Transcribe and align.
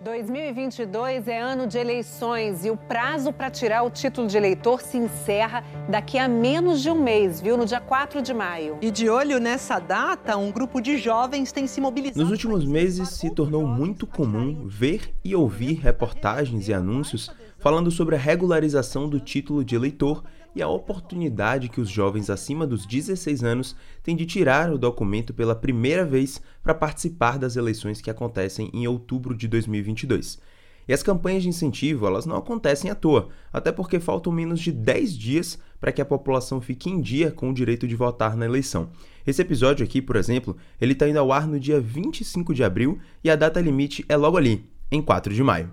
2022 0.00 1.26
é 1.26 1.40
ano 1.40 1.66
de 1.66 1.76
eleições 1.76 2.64
e 2.64 2.70
o 2.70 2.76
prazo 2.76 3.32
para 3.32 3.50
tirar 3.50 3.82
o 3.82 3.90
título 3.90 4.28
de 4.28 4.36
eleitor 4.36 4.80
se 4.80 4.96
encerra 4.96 5.64
daqui 5.88 6.16
a 6.16 6.28
menos 6.28 6.80
de 6.80 6.88
um 6.88 6.94
mês, 6.94 7.40
viu? 7.40 7.56
No 7.56 7.66
dia 7.66 7.80
4 7.80 8.22
de 8.22 8.32
maio. 8.32 8.78
E 8.80 8.92
de 8.92 9.10
olho 9.10 9.40
nessa 9.40 9.80
data, 9.80 10.36
um 10.36 10.52
grupo 10.52 10.80
de 10.80 10.98
jovens 10.98 11.50
tem 11.50 11.66
se 11.66 11.80
mobilizado. 11.80 12.20
Nos 12.20 12.30
últimos 12.30 12.64
meses, 12.64 13.08
se 13.08 13.28
tornou 13.34 13.66
muito 13.66 14.06
comum 14.06 14.68
ver 14.68 15.12
e 15.24 15.34
ouvir 15.34 15.74
reportagens 15.74 16.68
e 16.68 16.74
anúncios 16.74 17.28
falando 17.58 17.90
sobre 17.90 18.14
a 18.14 18.18
regularização 18.18 19.08
do 19.08 19.18
título 19.18 19.64
de 19.64 19.74
eleitor 19.74 20.22
e 20.58 20.62
a 20.62 20.68
oportunidade 20.68 21.68
que 21.68 21.80
os 21.80 21.88
jovens 21.88 22.28
acima 22.28 22.66
dos 22.66 22.84
16 22.84 23.44
anos 23.44 23.76
têm 24.02 24.16
de 24.16 24.26
tirar 24.26 24.72
o 24.72 24.78
documento 24.78 25.32
pela 25.32 25.54
primeira 25.54 26.04
vez 26.04 26.42
para 26.64 26.74
participar 26.74 27.38
das 27.38 27.54
eleições 27.54 28.00
que 28.00 28.10
acontecem 28.10 28.68
em 28.74 28.84
outubro 28.88 29.36
de 29.36 29.46
2022. 29.46 30.40
E 30.88 30.92
as 30.92 31.00
campanhas 31.00 31.44
de 31.44 31.48
incentivo, 31.48 32.08
elas 32.08 32.26
não 32.26 32.34
acontecem 32.34 32.90
à 32.90 32.94
toa, 32.96 33.28
até 33.52 33.70
porque 33.70 34.00
faltam 34.00 34.32
menos 34.32 34.58
de 34.58 34.72
10 34.72 35.16
dias 35.16 35.58
para 35.78 35.92
que 35.92 36.02
a 36.02 36.04
população 36.04 36.60
fique 36.60 36.90
em 36.90 37.00
dia 37.00 37.30
com 37.30 37.50
o 37.50 37.54
direito 37.54 37.86
de 37.86 37.94
votar 37.94 38.36
na 38.36 38.46
eleição. 38.46 38.90
Esse 39.24 39.40
episódio 39.40 39.84
aqui, 39.84 40.02
por 40.02 40.16
exemplo, 40.16 40.56
ele 40.80 40.94
está 40.94 41.08
indo 41.08 41.20
ao 41.20 41.30
ar 41.30 41.46
no 41.46 41.60
dia 41.60 41.80
25 41.80 42.52
de 42.52 42.64
abril 42.64 42.98
e 43.22 43.30
a 43.30 43.36
data 43.36 43.60
limite 43.60 44.04
é 44.08 44.16
logo 44.16 44.36
ali, 44.36 44.68
em 44.90 45.00
4 45.00 45.32
de 45.32 45.42
maio. 45.44 45.70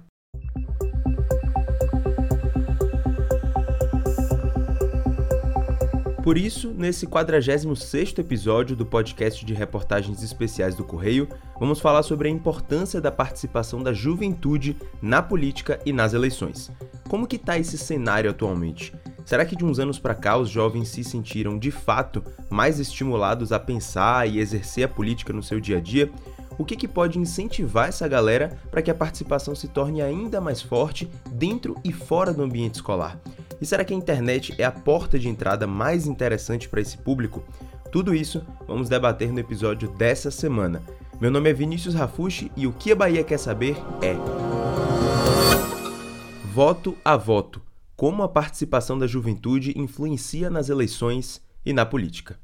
Por 6.25 6.39
isso, 6.39 6.73
nesse 6.73 7.05
46º 7.05 8.17
episódio 8.17 8.75
do 8.75 8.83
podcast 8.83 9.45
de 9.45 9.53
reportagens 9.53 10.23
especiais 10.23 10.73
do 10.73 10.83
Correio, 10.83 11.29
vamos 11.59 11.79
falar 11.79 12.01
sobre 12.01 12.27
a 12.27 12.31
importância 12.31 12.99
da 12.99 13.11
participação 13.11 13.83
da 13.83 13.93
juventude 13.93 14.75
na 14.99 15.21
política 15.21 15.79
e 15.85 15.93
nas 15.93 16.15
eleições. 16.15 16.71
Como 17.07 17.27
que 17.27 17.35
está 17.35 17.59
esse 17.59 17.77
cenário 17.77 18.31
atualmente? 18.31 18.91
Será 19.23 19.45
que 19.45 19.55
de 19.55 19.63
uns 19.63 19.77
anos 19.77 19.99
para 19.99 20.15
cá 20.15 20.35
os 20.35 20.49
jovens 20.49 20.89
se 20.89 21.03
sentiram 21.03 21.59
de 21.59 21.69
fato 21.69 22.23
mais 22.49 22.79
estimulados 22.79 23.51
a 23.51 23.59
pensar 23.59 24.27
e 24.27 24.39
exercer 24.39 24.85
a 24.85 24.87
política 24.87 25.31
no 25.31 25.43
seu 25.43 25.59
dia 25.59 25.77
a 25.77 25.79
dia? 25.79 26.11
O 26.57 26.63
que, 26.63 26.75
que 26.75 26.87
pode 26.87 27.19
incentivar 27.19 27.89
essa 27.89 28.07
galera 28.07 28.57
para 28.71 28.81
que 28.81 28.89
a 28.89 28.95
participação 28.95 29.53
se 29.53 29.67
torne 29.67 30.01
ainda 30.01 30.39
mais 30.39 30.61
forte 30.61 31.09
dentro 31.29 31.75
e 31.83 31.91
fora 31.91 32.33
do 32.33 32.41
ambiente 32.41 32.75
escolar? 32.75 33.19
E 33.59 33.65
será 33.65 33.83
que 33.83 33.93
a 33.93 33.97
internet 33.97 34.53
é 34.57 34.63
a 34.63 34.71
porta 34.71 35.19
de 35.19 35.27
entrada 35.27 35.67
mais 35.67 36.07
interessante 36.07 36.69
para 36.69 36.81
esse 36.81 36.97
público? 36.97 37.43
Tudo 37.91 38.15
isso 38.15 38.41
vamos 38.67 38.89
debater 38.89 39.31
no 39.31 39.39
episódio 39.39 39.89
dessa 39.89 40.31
semana. 40.31 40.81
Meu 41.19 41.31
nome 41.31 41.49
é 41.49 41.53
Vinícius 41.53 41.93
Rafushi 41.93 42.51
e 42.55 42.67
o 42.67 42.73
que 42.73 42.91
a 42.91 42.95
Bahia 42.95 43.23
quer 43.23 43.37
saber 43.37 43.75
é 44.01 44.15
Voto 46.53 46.97
a 47.03 47.17
voto. 47.17 47.61
Como 47.97 48.23
a 48.23 48.29
participação 48.29 48.97
da 48.97 49.07
juventude 49.07 49.73
influencia 49.77 50.49
nas 50.49 50.69
eleições 50.69 51.41
e 51.65 51.73
na 51.73 51.85
política. 51.85 52.37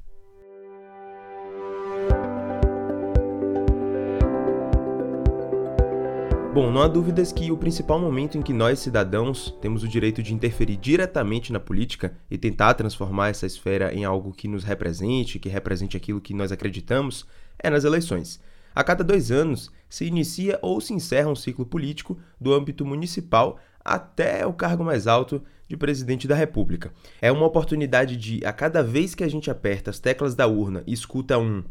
Bom, 6.53 6.69
não 6.69 6.81
há 6.81 6.87
dúvidas 6.89 7.31
que 7.31 7.49
o 7.49 7.55
principal 7.55 7.97
momento 7.97 8.37
em 8.37 8.41
que 8.41 8.51
nós, 8.51 8.79
cidadãos, 8.79 9.55
temos 9.61 9.83
o 9.83 9.87
direito 9.87 10.21
de 10.21 10.33
interferir 10.33 10.75
diretamente 10.75 11.53
na 11.53 11.61
política 11.61 12.13
e 12.29 12.37
tentar 12.37 12.73
transformar 12.73 13.29
essa 13.29 13.45
esfera 13.45 13.93
em 13.93 14.03
algo 14.03 14.33
que 14.33 14.49
nos 14.49 14.65
represente, 14.65 15.39
que 15.39 15.47
represente 15.47 15.95
aquilo 15.95 16.19
que 16.19 16.33
nós 16.33 16.51
acreditamos, 16.51 17.25
é 17.57 17.69
nas 17.69 17.85
eleições. 17.85 18.41
A 18.75 18.83
cada 18.83 19.01
dois 19.01 19.31
anos 19.31 19.71
se 19.89 20.03
inicia 20.03 20.59
ou 20.61 20.81
se 20.81 20.93
encerra 20.93 21.29
um 21.29 21.37
ciclo 21.37 21.65
político 21.65 22.19
do 22.37 22.53
âmbito 22.53 22.85
municipal 22.85 23.57
até 23.79 24.45
o 24.45 24.51
cargo 24.51 24.83
mais 24.83 25.07
alto 25.07 25.41
de 25.69 25.77
presidente 25.77 26.27
da 26.27 26.35
República. 26.35 26.91
É 27.21 27.31
uma 27.31 27.45
oportunidade 27.45 28.17
de, 28.17 28.45
a 28.45 28.51
cada 28.51 28.83
vez 28.83 29.15
que 29.15 29.23
a 29.23 29.29
gente 29.29 29.49
aperta 29.49 29.89
as 29.89 29.99
teclas 29.99 30.35
da 30.35 30.47
urna 30.47 30.83
e 30.85 30.91
escuta 30.91 31.37
um. 31.37 31.63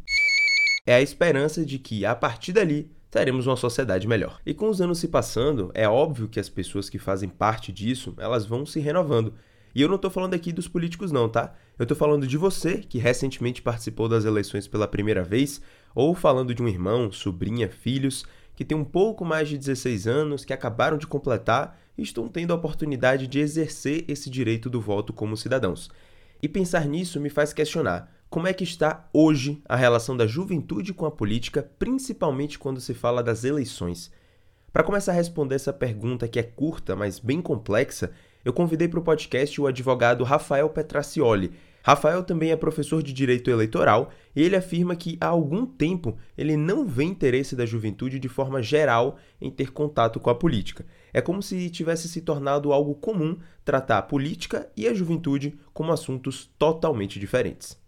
É 0.86 0.94
a 0.94 1.02
esperança 1.02 1.66
de 1.66 1.78
que, 1.78 2.06
a 2.06 2.14
partir 2.14 2.54
dali, 2.54 2.90
teremos 3.10 3.46
uma 3.46 3.56
sociedade 3.56 4.06
melhor. 4.06 4.40
E 4.46 4.54
com 4.54 4.68
os 4.68 4.80
anos 4.80 4.98
se 4.98 5.08
passando, 5.08 5.70
é 5.74 5.88
óbvio 5.88 6.28
que 6.28 6.38
as 6.38 6.48
pessoas 6.48 6.88
que 6.88 6.98
fazem 6.98 7.28
parte 7.28 7.72
disso, 7.72 8.14
elas 8.18 8.46
vão 8.46 8.64
se 8.64 8.78
renovando. 8.80 9.34
E 9.74 9.82
eu 9.82 9.88
não 9.88 9.96
estou 9.96 10.10
falando 10.10 10.34
aqui 10.34 10.52
dos 10.52 10.68
políticos 10.68 11.12
não, 11.12 11.28
tá? 11.28 11.54
Eu 11.78 11.84
estou 11.84 11.96
falando 11.96 12.26
de 12.26 12.36
você 12.36 12.78
que 12.78 12.98
recentemente 12.98 13.62
participou 13.62 14.08
das 14.08 14.24
eleições 14.24 14.66
pela 14.66 14.88
primeira 14.88 15.22
vez, 15.22 15.60
ou 15.94 16.14
falando 16.14 16.54
de 16.54 16.62
um 16.62 16.68
irmão, 16.68 17.10
sobrinha, 17.10 17.68
filhos 17.68 18.24
que 18.60 18.64
tem 18.64 18.76
um 18.76 18.84
pouco 18.84 19.24
mais 19.24 19.48
de 19.48 19.56
16 19.56 20.06
anos, 20.06 20.44
que 20.44 20.52
acabaram 20.52 20.98
de 20.98 21.06
completar 21.06 21.80
e 21.96 22.02
estão 22.02 22.28
tendo 22.28 22.52
a 22.52 22.56
oportunidade 22.56 23.26
de 23.26 23.38
exercer 23.38 24.04
esse 24.06 24.28
direito 24.28 24.68
do 24.68 24.78
voto 24.78 25.14
como 25.14 25.34
cidadãos. 25.34 25.90
E 26.42 26.48
pensar 26.48 26.84
nisso 26.84 27.18
me 27.18 27.30
faz 27.30 27.54
questionar: 27.54 28.12
como 28.30 28.46
é 28.46 28.52
que 28.52 28.62
está 28.62 29.08
hoje 29.12 29.60
a 29.68 29.74
relação 29.74 30.16
da 30.16 30.24
juventude 30.24 30.94
com 30.94 31.04
a 31.04 31.10
política, 31.10 31.68
principalmente 31.80 32.60
quando 32.60 32.80
se 32.80 32.94
fala 32.94 33.24
das 33.24 33.42
eleições? 33.42 34.12
Para 34.72 34.84
começar 34.84 35.10
a 35.10 35.16
responder 35.16 35.56
essa 35.56 35.72
pergunta 35.72 36.28
que 36.28 36.38
é 36.38 36.44
curta, 36.44 36.94
mas 36.94 37.18
bem 37.18 37.42
complexa, 37.42 38.12
eu 38.44 38.52
convidei 38.52 38.86
para 38.86 39.00
o 39.00 39.02
podcast 39.02 39.60
o 39.60 39.66
advogado 39.66 40.22
Rafael 40.22 40.70
Petracioli. 40.70 41.50
Rafael 41.82 42.22
também 42.22 42.52
é 42.52 42.56
professor 42.56 43.02
de 43.02 43.12
direito 43.12 43.50
eleitoral 43.50 44.12
e 44.36 44.42
ele 44.44 44.54
afirma 44.54 44.94
que 44.94 45.18
há 45.20 45.26
algum 45.26 45.66
tempo 45.66 46.16
ele 46.38 46.56
não 46.56 46.86
vê 46.86 47.02
interesse 47.02 47.56
da 47.56 47.66
juventude 47.66 48.20
de 48.20 48.28
forma 48.28 48.62
geral 48.62 49.18
em 49.40 49.50
ter 49.50 49.72
contato 49.72 50.20
com 50.20 50.30
a 50.30 50.36
política. 50.36 50.86
É 51.12 51.20
como 51.20 51.42
se 51.42 51.68
tivesse 51.68 52.08
se 52.08 52.20
tornado 52.20 52.72
algo 52.72 52.94
comum 52.94 53.38
tratar 53.64 53.98
a 53.98 54.02
política 54.02 54.70
e 54.76 54.86
a 54.86 54.94
juventude 54.94 55.58
como 55.74 55.90
assuntos 55.90 56.48
totalmente 56.56 57.18
diferentes. 57.18 57.80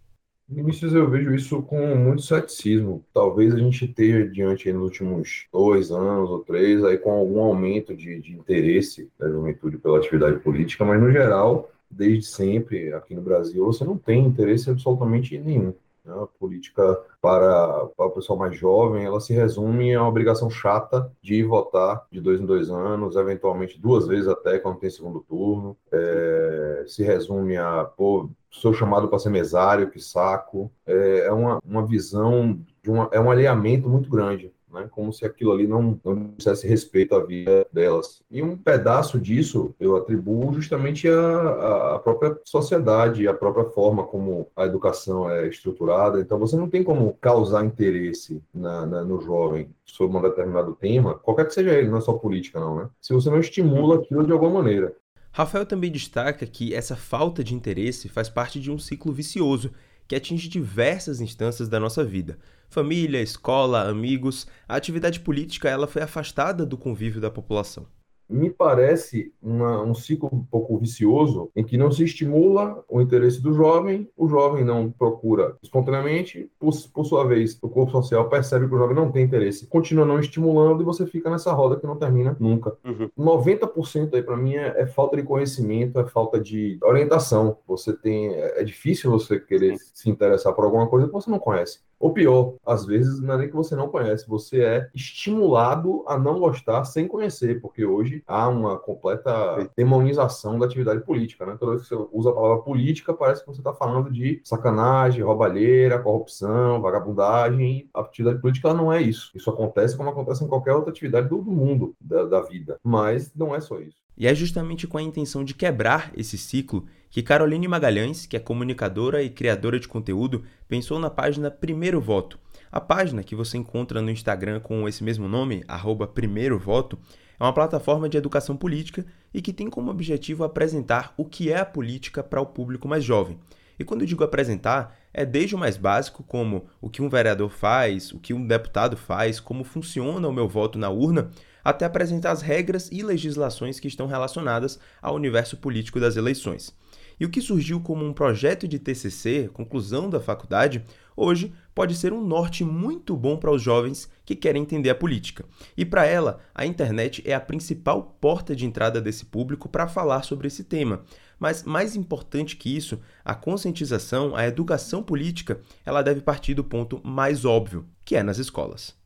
Vinícius, 0.53 0.93
eu 0.93 1.09
vejo 1.09 1.35
isso 1.35 1.63
com 1.63 1.95
muito 1.97 2.23
ceticismo. 2.23 3.03
Talvez 3.13 3.55
a 3.55 3.59
gente 3.59 3.87
esteja 3.87 4.29
diante 4.29 4.71
nos 4.71 4.83
últimos 4.83 5.47
dois 5.51 5.91
anos 5.91 6.29
ou 6.29 6.41
três, 6.41 6.85
aí 6.85 6.99
com 6.99 7.11
algum 7.11 7.41
aumento 7.41 7.97
de, 7.97 8.21
de 8.21 8.33
interesse 8.33 9.11
da 9.19 9.31
juventude 9.31 9.79
pela 9.79 9.99
atividade 9.99 10.39
política, 10.41 10.85
mas 10.85 11.01
no 11.01 11.11
geral, 11.11 11.71
desde 11.91 12.27
sempre, 12.27 12.93
aqui 12.93 13.15
no 13.15 13.23
Brasil, 13.23 13.65
você 13.65 13.83
não 13.83 13.97
tem 13.97 14.27
interesse 14.27 14.69
absolutamente 14.69 15.39
nenhum. 15.39 15.73
Né? 16.05 16.13
A 16.15 16.27
política 16.27 17.01
para, 17.21 17.87
para 17.97 18.07
o 18.07 18.11
pessoal 18.11 18.39
mais 18.39 18.55
jovem, 18.55 19.05
ela 19.05 19.21
se 19.21 19.33
resume 19.33 19.95
a 19.95 20.03
uma 20.03 20.09
obrigação 20.09 20.51
chata 20.51 21.11
de 21.23 21.37
ir 21.37 21.45
votar 21.45 22.07
de 22.11 22.21
dois 22.21 22.39
em 22.41 22.45
dois 22.45 22.69
anos, 22.69 23.17
eventualmente 23.17 23.81
duas 23.81 24.07
vezes 24.07 24.29
até 24.29 24.59
quando 24.59 24.81
tem 24.81 24.91
segundo 24.91 25.21
turno. 25.21 25.75
É, 25.91 26.85
se 26.87 27.03
resume 27.03 27.57
a, 27.57 27.85
pô, 27.85 28.29
sou 28.53 28.73
chamado 28.73 29.09
para 29.09 29.19
ser 29.19 29.31
mesário, 29.31 29.91
que 29.91 29.99
saco. 29.99 30.71
É, 30.87 31.27
é 31.27 31.33
uma, 31.33 31.59
uma 31.65 31.85
visão, 31.85 32.61
uma, 32.87 33.09
é 33.11 33.19
um 33.19 33.31
alinhamento 33.31 33.89
muito 33.89 34.09
grande 34.09 34.53
né? 34.73 34.89
como 34.91 35.13
se 35.13 35.25
aquilo 35.25 35.53
ali 35.53 35.67
não, 35.67 36.01
não 36.05 36.35
dissesse 36.37 36.67
respeito 36.67 37.15
à 37.15 37.25
vida 37.25 37.67
delas. 37.73 38.23
E 38.31 38.43
um 38.43 38.57
pedaço 38.57 39.21
disso 39.21 39.75
eu 39.79 39.97
atribuo 39.97 40.53
justamente 40.55 41.09
à, 41.09 41.95
à 41.95 41.99
própria 41.99 42.39
sociedade, 42.45 43.29
à 43.29 43.35
própria 43.35 43.65
forma 43.65 44.05
como 44.05 44.49
a 44.57 44.65
educação 44.65 45.31
é 45.31 45.47
estruturada. 45.47 46.21
Então, 46.21 46.39
você 46.39 46.57
não 46.57 46.69
tem 46.69 46.83
como 46.83 47.17
causar 47.21 47.65
interesse 47.65 48.43
na, 48.55 48.87
na, 48.87 49.05
no 49.05 49.21
jovem 49.21 49.69
sobre 49.85 50.17
um 50.17 50.23
determinado 50.23 50.75
tema, 50.75 51.15
qualquer 51.15 51.47
que 51.47 51.55
seja 51.55 51.71
ele, 51.71 51.89
não 51.89 51.99
é 51.99 52.01
só 52.01 52.15
política, 52.15 52.59
não, 52.59 52.77
né? 52.77 52.89
Se 53.01 53.13
você 53.13 53.29
não 53.29 53.39
estimula 53.39 53.97
aquilo 53.97 54.25
de 54.25 54.33
alguma 54.33 54.63
maneira. 54.63 54.95
Rafael 55.33 55.65
também 55.65 55.91
destaca 55.91 56.47
que 56.47 56.75
essa 56.75 56.95
falta 56.95 57.43
de 57.43 57.55
interesse 57.55 58.09
faz 58.09 58.29
parte 58.29 58.61
de 58.61 58.71
um 58.71 58.79
ciclo 58.79 59.13
vicioso 59.13 59.73
que 60.07 60.15
atinge 60.15 60.49
diversas 60.49 61.21
instâncias 61.21 61.69
da 61.69 61.81
nossa 61.81 62.05
vida. 62.05 62.39
Família, 62.69 63.21
escola, 63.21 63.89
amigos, 63.89 64.47
a 64.69 64.77
atividade 64.77 65.21
política 65.21 65.71
ela 65.71 65.87
foi 65.87 66.03
afastada 66.03 66.67
do 66.67 66.77
convívio 66.77 67.21
da 67.21 67.31
população 67.31 67.87
me 68.29 68.51
parece 68.51 69.33
uma, 69.43 69.83
um 69.83 69.95
ciclo 69.95 70.29
um 70.33 70.43
pouco 70.43 70.79
vicioso 70.79 71.51
em 71.55 71.65
que 71.65 71.77
não 71.77 71.91
se 71.91 72.05
estimula 72.05 72.85
o 72.89 73.01
interesse 73.01 73.43
do 73.43 73.53
jovem, 73.53 74.09
o 74.17 74.29
jovem 74.29 74.65
não 74.65 74.91
procura 74.91 75.57
espontaneamente, 75.63 76.51
por, 76.59 76.73
por 76.93 77.05
sua 77.05 77.25
vez, 77.25 77.59
o 77.61 77.69
corpo 77.69 77.93
social 77.93 78.29
percebe 78.29 78.67
que 78.69 78.75
o 78.75 78.79
jovem 78.79 78.97
não 78.97 79.11
tem 79.11 79.25
interesse, 79.25 79.67
continua 79.67 80.07
não 80.07 80.19
estimulando 80.19 80.83
e 80.83 80.85
você 80.85 81.07
fica 81.07 81.31
nessa 81.31 81.53
roda 81.53 81.79
que 81.79 81.87
não 81.87 81.97
termina 81.97 82.37
nunca. 82.41 82.77
Uhum. 82.85 83.11
90% 83.19 84.15
aí 84.15 84.23
para 84.23 84.37
mim 84.37 84.55
é, 84.55 84.83
é, 84.83 84.87
falta 84.87 85.17
de 85.17 85.23
conhecimento, 85.23 85.99
é 85.99 86.07
falta 86.07 86.41
de 86.41 86.79
orientação. 86.83 87.59
Você 87.67 87.93
tem 87.93 88.29
é, 88.29 88.61
é 88.61 88.65
difícil 88.65 89.11
você 89.11 89.39
querer 89.39 89.77
Sim. 89.79 89.91
se 89.95 90.11
interessar 90.11 90.53
por 90.55 90.65
alguma 90.65 90.87
coisa 90.87 91.07
que 91.07 91.13
você 91.13 91.31
não 91.31 91.39
conhece. 91.39 91.81
Ou 92.03 92.13
pior, 92.13 92.55
às 92.67 92.85
vezes 92.85 93.21
não 93.21 93.35
é 93.35 93.39
nem 93.39 93.49
que 93.49 93.55
você 93.55 93.77
não 93.77 93.87
conhece, 93.87 94.29
você 94.29 94.61
é 94.61 94.91
estimulado 94.93 96.05
a 96.09 96.19
não 96.19 96.41
gostar 96.41 96.85
sem 96.85 97.07
conhecer, 97.07 97.61
porque 97.61 97.87
hoje 97.87 98.25
há 98.27 98.49
uma 98.49 98.77
completa 98.77 99.71
demonização 99.77 100.59
da 100.59 100.67
atividade 100.67 101.05
política, 101.05 101.47
né? 101.47 101.57
Toda 101.57 101.77
vez 101.77 101.89
que 101.89 101.95
você 101.95 102.09
usa 102.13 102.31
a 102.31 102.35
palavra 102.35 102.63
política, 102.65 103.15
parece 103.15 103.43
que 103.43 103.47
você 103.47 103.61
está 103.61 103.73
falando 103.73 104.11
de 104.11 104.41
sacanagem, 104.43 105.23
roubalheira, 105.23 106.01
corrupção, 106.01 106.81
vagabundagem. 106.81 107.89
A 107.95 108.01
atividade 108.01 108.41
política 108.41 108.75
não 108.75 108.93
é 108.93 109.01
isso. 109.01 109.31
Isso 109.33 109.49
acontece 109.49 109.97
como 109.97 110.11
acontece 110.11 110.43
em 110.43 110.49
qualquer 110.49 110.75
outra 110.75 110.91
atividade 110.91 111.29
do 111.29 111.41
mundo, 111.41 111.95
da, 112.01 112.25
da 112.25 112.41
vida. 112.41 112.81
Mas 112.83 113.33
não 113.33 113.55
é 113.55 113.61
só 113.61 113.79
isso. 113.79 114.03
E 114.17 114.27
é 114.27 114.35
justamente 114.35 114.87
com 114.87 114.99
a 114.99 115.03
intenção 115.03 115.45
de 115.45 115.55
quebrar 115.55 116.13
esse 116.17 116.37
ciclo 116.37 116.87
que 117.11 117.23
Caroline 117.23 117.69
Magalhães, 117.69 118.25
que 118.27 118.37
é 118.37 118.41
comunicadora 118.41 119.23
e 119.23 119.29
criadora 119.29 119.79
de 119.79 119.87
conteúdo, 119.87 120.45
pensou 120.67 120.99
na 120.99 121.11
página 121.11 121.51
Primeiro 121.51 122.01
Voto. 122.01 122.39
A 122.71 122.81
página 122.81 123.23
que 123.23 123.37
você 123.37 123.59
encontra 123.59 124.01
no 124.01 124.11
Instagram 124.11 124.61
com 124.61 124.89
esse 124.89 125.05
mesmo 125.05 125.29
nome, 125.29 125.63
arroba 125.69 126.07
Primeiro 126.07 126.59
Voto, 126.59 126.99
é 127.39 127.45
uma 127.45 127.53
plataforma 127.53 128.09
de 128.09 128.17
educação 128.17 128.57
política 128.57 129.05
e 129.35 129.43
que 129.43 129.53
tem 129.53 129.69
como 129.69 129.91
objetivo 129.91 130.45
apresentar 130.45 131.13
o 131.17 131.25
que 131.25 131.51
é 131.51 131.59
a 131.59 131.67
política 131.67 132.23
para 132.23 132.41
o 132.41 132.47
público 132.47 132.89
mais 132.89 133.05
jovem. 133.05 133.39
E 133.79 133.85
quando 133.85 134.03
eu 134.03 134.07
digo 134.07 134.25
apresentar, 134.25 134.97
é 135.13 135.25
desde 135.25 135.55
o 135.55 135.59
mais 135.59 135.77
básico, 135.77 136.23
como 136.23 136.67
o 136.81 136.89
que 136.89 137.03
um 137.03 137.09
vereador 137.09 137.51
faz, 137.51 138.13
o 138.13 138.19
que 138.19 138.33
um 138.33 138.47
deputado 138.47 138.97
faz, 138.97 139.41
como 139.41 139.65
funciona 139.65 140.29
o 140.29 140.33
meu 140.33 140.49
voto 140.49 140.79
na 140.79 140.91
urna, 140.91 141.31
até 141.65 141.85
apresentar 141.85 142.33
as 142.33 142.43
regras 142.43 142.89
e 142.91 143.03
legislações 143.03 143.79
que 143.79 143.89
estão 143.89 144.07
relacionadas 144.07 144.79
ao 145.01 145.15
universo 145.15 145.57
político 145.57 146.01
das 146.01 146.17
eleições. 146.17 146.75
E 147.21 147.25
o 147.25 147.31
que 147.31 147.41
surgiu 147.41 147.81
como 147.81 148.05
um 148.05 148.13
projeto 148.13 148.67
de 148.67 148.79
TCC, 148.79 149.49
conclusão 149.53 150.11
da 150.11 150.19
faculdade, 150.19 150.85
hoje 151.17 151.53
pode 151.75 151.95
ser 151.95 152.13
um 152.13 152.25
norte 152.25 152.65
muito 152.65 153.17
bom 153.17 153.37
para 153.37 153.53
os 153.53 153.63
jovens 153.63 154.11
que 154.25 154.35
querem 154.35 154.63
entender 154.63 154.91
a 154.91 154.95
política. 154.95 155.45
E 155.77 155.85
para 155.85 156.05
ela, 156.05 156.41
a 156.55 156.67
internet 156.67 157.23
é 157.25 157.35
a 157.35 157.41
principal 157.41 158.17
porta 158.21 158.57
de 158.57 158.67
entrada 158.67 159.01
desse 159.01 159.25
público 159.25 159.69
para 159.69 159.87
falar 159.87 160.23
sobre 160.23 160.49
esse 160.49 160.65
tema. 160.65 161.05
Mas 161.43 161.65
mais 161.65 161.97
importante 161.97 162.55
que 162.55 162.77
isso, 162.77 163.01
a 163.25 163.35
conscientização, 163.35 164.37
a 164.37 164.47
educação 164.47 165.03
política, 165.03 165.61
ela 165.85 166.01
deve 166.01 166.21
partir 166.21 166.55
do 166.55 166.63
ponto 166.63 167.01
mais 167.03 167.45
óbvio, 167.45 167.85
que 168.05 168.15
é 168.15 168.23
nas 168.23 168.39
escolas 168.39 169.02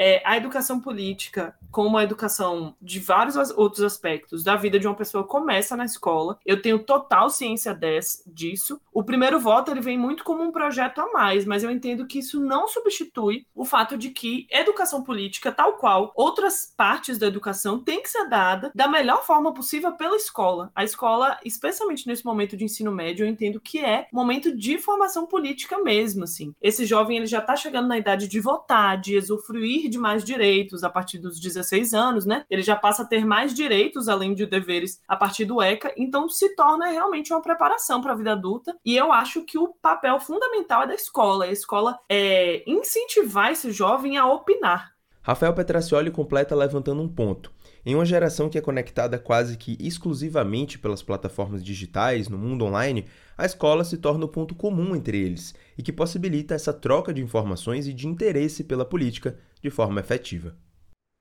é, 0.00 0.22
a 0.24 0.34
educação 0.34 0.80
política, 0.80 1.54
como 1.70 1.98
a 1.98 2.02
educação 2.02 2.74
de 2.80 2.98
vários 2.98 3.36
outros 3.50 3.82
aspectos 3.82 4.42
da 4.42 4.56
vida 4.56 4.78
de 4.78 4.86
uma 4.86 4.96
pessoa, 4.96 5.22
começa 5.22 5.76
na 5.76 5.84
escola. 5.84 6.38
Eu 6.44 6.62
tenho 6.62 6.78
total 6.78 7.28
ciência 7.28 7.74
desse, 7.74 8.22
disso. 8.26 8.80
O 8.94 9.04
primeiro 9.04 9.38
voto 9.38 9.70
ele 9.70 9.82
vem 9.82 9.98
muito 9.98 10.24
como 10.24 10.42
um 10.42 10.50
projeto 10.50 11.02
a 11.02 11.12
mais, 11.12 11.44
mas 11.44 11.62
eu 11.62 11.70
entendo 11.70 12.06
que 12.06 12.20
isso 12.20 12.40
não 12.40 12.66
substitui 12.66 13.46
o 13.54 13.66
fato 13.66 13.98
de 13.98 14.08
que 14.08 14.46
educação 14.50 15.02
política, 15.02 15.52
tal 15.52 15.74
qual 15.74 16.12
outras 16.16 16.72
partes 16.74 17.18
da 17.18 17.26
educação, 17.26 17.78
tem 17.78 18.02
que 18.02 18.08
ser 18.08 18.26
dada 18.26 18.72
da 18.74 18.88
melhor 18.88 19.22
forma 19.26 19.52
possível 19.52 19.92
pela 19.92 20.16
escola. 20.16 20.72
A 20.74 20.82
escola, 20.82 21.38
especialmente 21.44 22.06
nesse 22.06 22.24
momento 22.24 22.56
de 22.56 22.64
ensino 22.64 22.90
médio, 22.90 23.26
eu 23.26 23.28
entendo 23.28 23.60
que 23.60 23.78
é 23.78 24.08
momento 24.10 24.56
de 24.56 24.78
formação 24.78 25.26
política 25.26 25.78
mesmo, 25.78 26.24
assim. 26.24 26.54
Esse 26.62 26.86
jovem 26.86 27.18
ele 27.18 27.26
já 27.26 27.40
está 27.40 27.54
chegando 27.54 27.86
na 27.86 27.98
idade 27.98 28.26
de 28.26 28.40
votar, 28.40 28.98
de 28.98 29.18
usufruir 29.18 29.89
de 29.90 29.98
mais 29.98 30.24
direitos 30.24 30.82
a 30.82 30.88
partir 30.88 31.18
dos 31.18 31.38
16 31.38 31.92
anos, 31.92 32.24
né? 32.24 32.44
Ele 32.48 32.62
já 32.62 32.74
passa 32.76 33.02
a 33.02 33.06
ter 33.06 33.26
mais 33.26 33.52
direitos 33.52 34.08
além 34.08 34.32
de 34.34 34.46
deveres 34.46 35.00
a 35.06 35.16
partir 35.16 35.44
do 35.44 35.60
ECA, 35.60 35.92
então 35.96 36.28
se 36.28 36.54
torna 36.54 36.86
realmente 36.86 37.32
uma 37.32 37.42
preparação 37.42 38.00
para 38.00 38.12
a 38.12 38.16
vida 38.16 38.32
adulta. 38.32 38.74
E 38.84 38.96
eu 38.96 39.12
acho 39.12 39.44
que 39.44 39.58
o 39.58 39.74
papel 39.82 40.18
fundamental 40.20 40.84
é 40.84 40.86
da 40.86 40.94
escola. 40.94 41.44
A 41.44 41.52
escola 41.52 41.98
é 42.08 42.62
incentivar 42.66 43.52
esse 43.52 43.70
jovem 43.72 44.16
a 44.16 44.26
opinar. 44.26 44.94
Rafael 45.22 45.52
Petracioli 45.52 46.10
completa 46.10 46.54
levantando 46.54 47.02
um 47.02 47.08
ponto. 47.08 47.52
Em 47.84 47.94
uma 47.94 48.04
geração 48.04 48.48
que 48.48 48.58
é 48.58 48.60
conectada 48.60 49.18
quase 49.18 49.56
que 49.56 49.76
exclusivamente 49.78 50.78
pelas 50.78 51.02
plataformas 51.02 51.62
digitais 51.64 52.28
no 52.28 52.36
mundo 52.36 52.64
online, 52.64 53.06
a 53.36 53.46
escola 53.46 53.84
se 53.84 53.96
torna 53.96 54.24
o 54.26 54.28
ponto 54.28 54.54
comum 54.54 54.94
entre 54.94 55.18
eles 55.18 55.54
e 55.80 55.82
que 55.82 55.94
possibilita 55.94 56.54
essa 56.54 56.74
troca 56.74 57.10
de 57.10 57.22
informações 57.22 57.88
e 57.88 57.94
de 57.94 58.06
interesse 58.06 58.62
pela 58.62 58.84
política 58.84 59.38
de 59.62 59.70
forma 59.70 59.98
efetiva. 59.98 60.54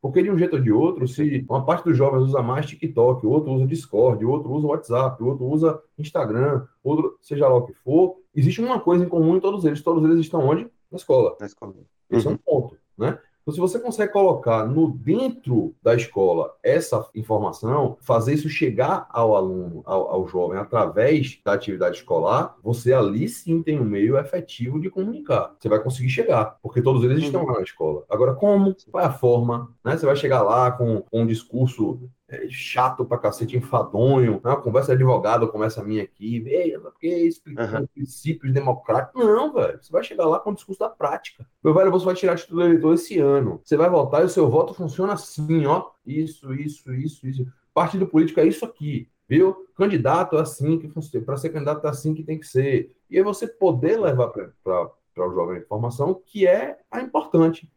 Porque 0.02 0.22
de 0.22 0.30
um 0.30 0.38
jeito 0.38 0.58
ou 0.58 0.62
de 0.62 0.70
outro, 0.70 1.08
se 1.08 1.46
uma 1.50 1.66
parte 1.66 1.86
dos 1.86 1.96
jovens 1.96 2.24
usa 2.24 2.42
mais 2.42 2.66
TikTok, 2.66 3.26
o 3.26 3.30
outro 3.30 3.54
usa 3.54 3.66
Discord, 3.66 4.26
o 4.26 4.30
outro 4.30 4.52
usa 4.52 4.68
WhatsApp, 4.68 5.24
o 5.24 5.28
outro 5.28 5.46
usa 5.46 5.82
Instagram, 5.98 6.66
outro, 6.84 7.18
seja 7.22 7.48
lá 7.48 7.56
o 7.56 7.66
que 7.66 7.72
for, 7.72 8.18
existe 8.36 8.60
uma 8.60 8.82
coisa 8.82 9.06
em 9.06 9.08
comum 9.08 9.38
em 9.38 9.40
todos 9.40 9.64
eles. 9.64 9.82
Todos 9.82 10.04
eles 10.04 10.20
estão 10.20 10.46
onde? 10.46 10.68
Na 10.92 10.98
escola. 10.98 11.38
Na 11.40 11.46
escola. 11.46 11.74
Esse 12.10 12.28
uhum. 12.28 12.34
é 12.34 12.36
um 12.36 12.54
uhum. 12.54 12.62
ponto, 12.62 12.78
né? 12.98 13.18
Então, 13.42 13.54
se 13.54 13.60
você 13.60 13.80
consegue 13.80 14.12
colocar 14.12 14.66
no 14.66 14.92
dentro 14.92 15.76
da 15.82 15.96
escola 15.96 16.54
essa 16.62 17.08
informação, 17.16 17.98
fazer 18.02 18.34
isso 18.34 18.50
chegar 18.50 19.08
ao 19.10 19.36
aluno, 19.36 19.82
ao, 19.86 20.08
ao 20.10 20.28
jovem, 20.28 20.60
através 20.60 21.40
da 21.44 21.54
atividade 21.54 21.98
escolar, 21.98 22.56
você 22.62 22.94
ali 22.94 23.28
sim 23.28 23.64
tem 23.64 23.80
um 23.80 23.86
meio 23.86 24.18
efetivo 24.18 24.80
de 24.80 24.90
comunicar. 24.90 25.56
Você 25.60 25.70
vai 25.70 25.82
conseguir 25.82 26.10
chegar, 26.10 26.58
porque 26.62 26.82
todos 26.82 27.04
eles 27.04 27.24
estão 27.24 27.46
lá 27.46 27.54
na 27.54 27.64
escola. 27.64 28.04
Agora, 28.10 28.36
como? 28.36 28.76
Qual 28.92 29.04
é 29.04 29.08
a 29.08 29.12
forma? 29.12 29.74
Né? 29.84 29.98
Você 29.98 30.06
vai 30.06 30.16
chegar 30.16 30.42
lá 30.42 30.72
com, 30.72 31.02
com 31.02 31.22
um 31.22 31.28
discurso 31.28 32.00
é, 32.30 32.48
chato 32.48 33.04
pra 33.04 33.18
cacete, 33.18 33.58
enfadonho, 33.58 34.40
né? 34.44 34.56
conversa 34.58 34.96
de 34.96 35.04
advogado 35.04 35.48
começa 35.48 35.82
a 35.82 35.84
minha 35.84 36.04
aqui, 36.04 36.40
veja, 36.40 36.80
porque 36.80 37.08
explicando 37.08 37.78
uhum. 37.78 37.88
princípios 37.88 38.54
democráticos. 38.54 39.26
Não, 39.26 39.52
velho, 39.52 39.80
você 39.82 39.92
vai 39.92 40.04
chegar 40.04 40.28
lá 40.28 40.40
com 40.40 40.52
o 40.52 40.54
discurso 40.54 40.80
da 40.80 40.90
prática. 40.90 41.44
Meu 41.64 41.74
velho, 41.74 41.90
você 41.90 42.06
vai 42.06 42.14
tirar 42.14 42.38
título 42.38 42.62
de 42.62 42.68
eleitor 42.68 42.94
esse 42.94 43.18
ano. 43.18 43.60
Você 43.64 43.76
vai 43.76 43.90
votar 43.90 44.22
e 44.22 44.26
o 44.26 44.30
seu 44.30 44.48
voto 44.48 44.76
funciona 44.76 45.14
assim, 45.14 45.66
ó. 45.66 45.90
Isso, 46.06 46.54
isso, 46.54 46.94
isso, 46.94 47.28
isso. 47.28 47.48
Partido 47.74 48.06
político 48.06 48.40
é 48.40 48.46
isso 48.46 48.64
aqui, 48.64 49.10
viu? 49.28 49.68
Candidato 49.76 50.38
é 50.38 50.42
assim 50.42 50.78
que 50.78 50.88
funciona. 50.88 51.26
Para 51.26 51.38
ser 51.38 51.50
candidato 51.50 51.86
é 51.88 51.90
assim 51.90 52.14
que 52.14 52.24
tem 52.24 52.40
que 52.40 52.46
ser. 52.46 52.96
E 53.10 53.18
aí 53.18 53.24
você 53.24 53.48
poder 53.48 54.00
levar 54.00 54.28
para 54.28 54.52
o 55.18 55.34
jovem 55.34 55.58
a 55.58 55.60
informação 55.62 56.14
que 56.14 56.46
é 56.46 56.78
a 56.92 57.02
importante. 57.02 57.72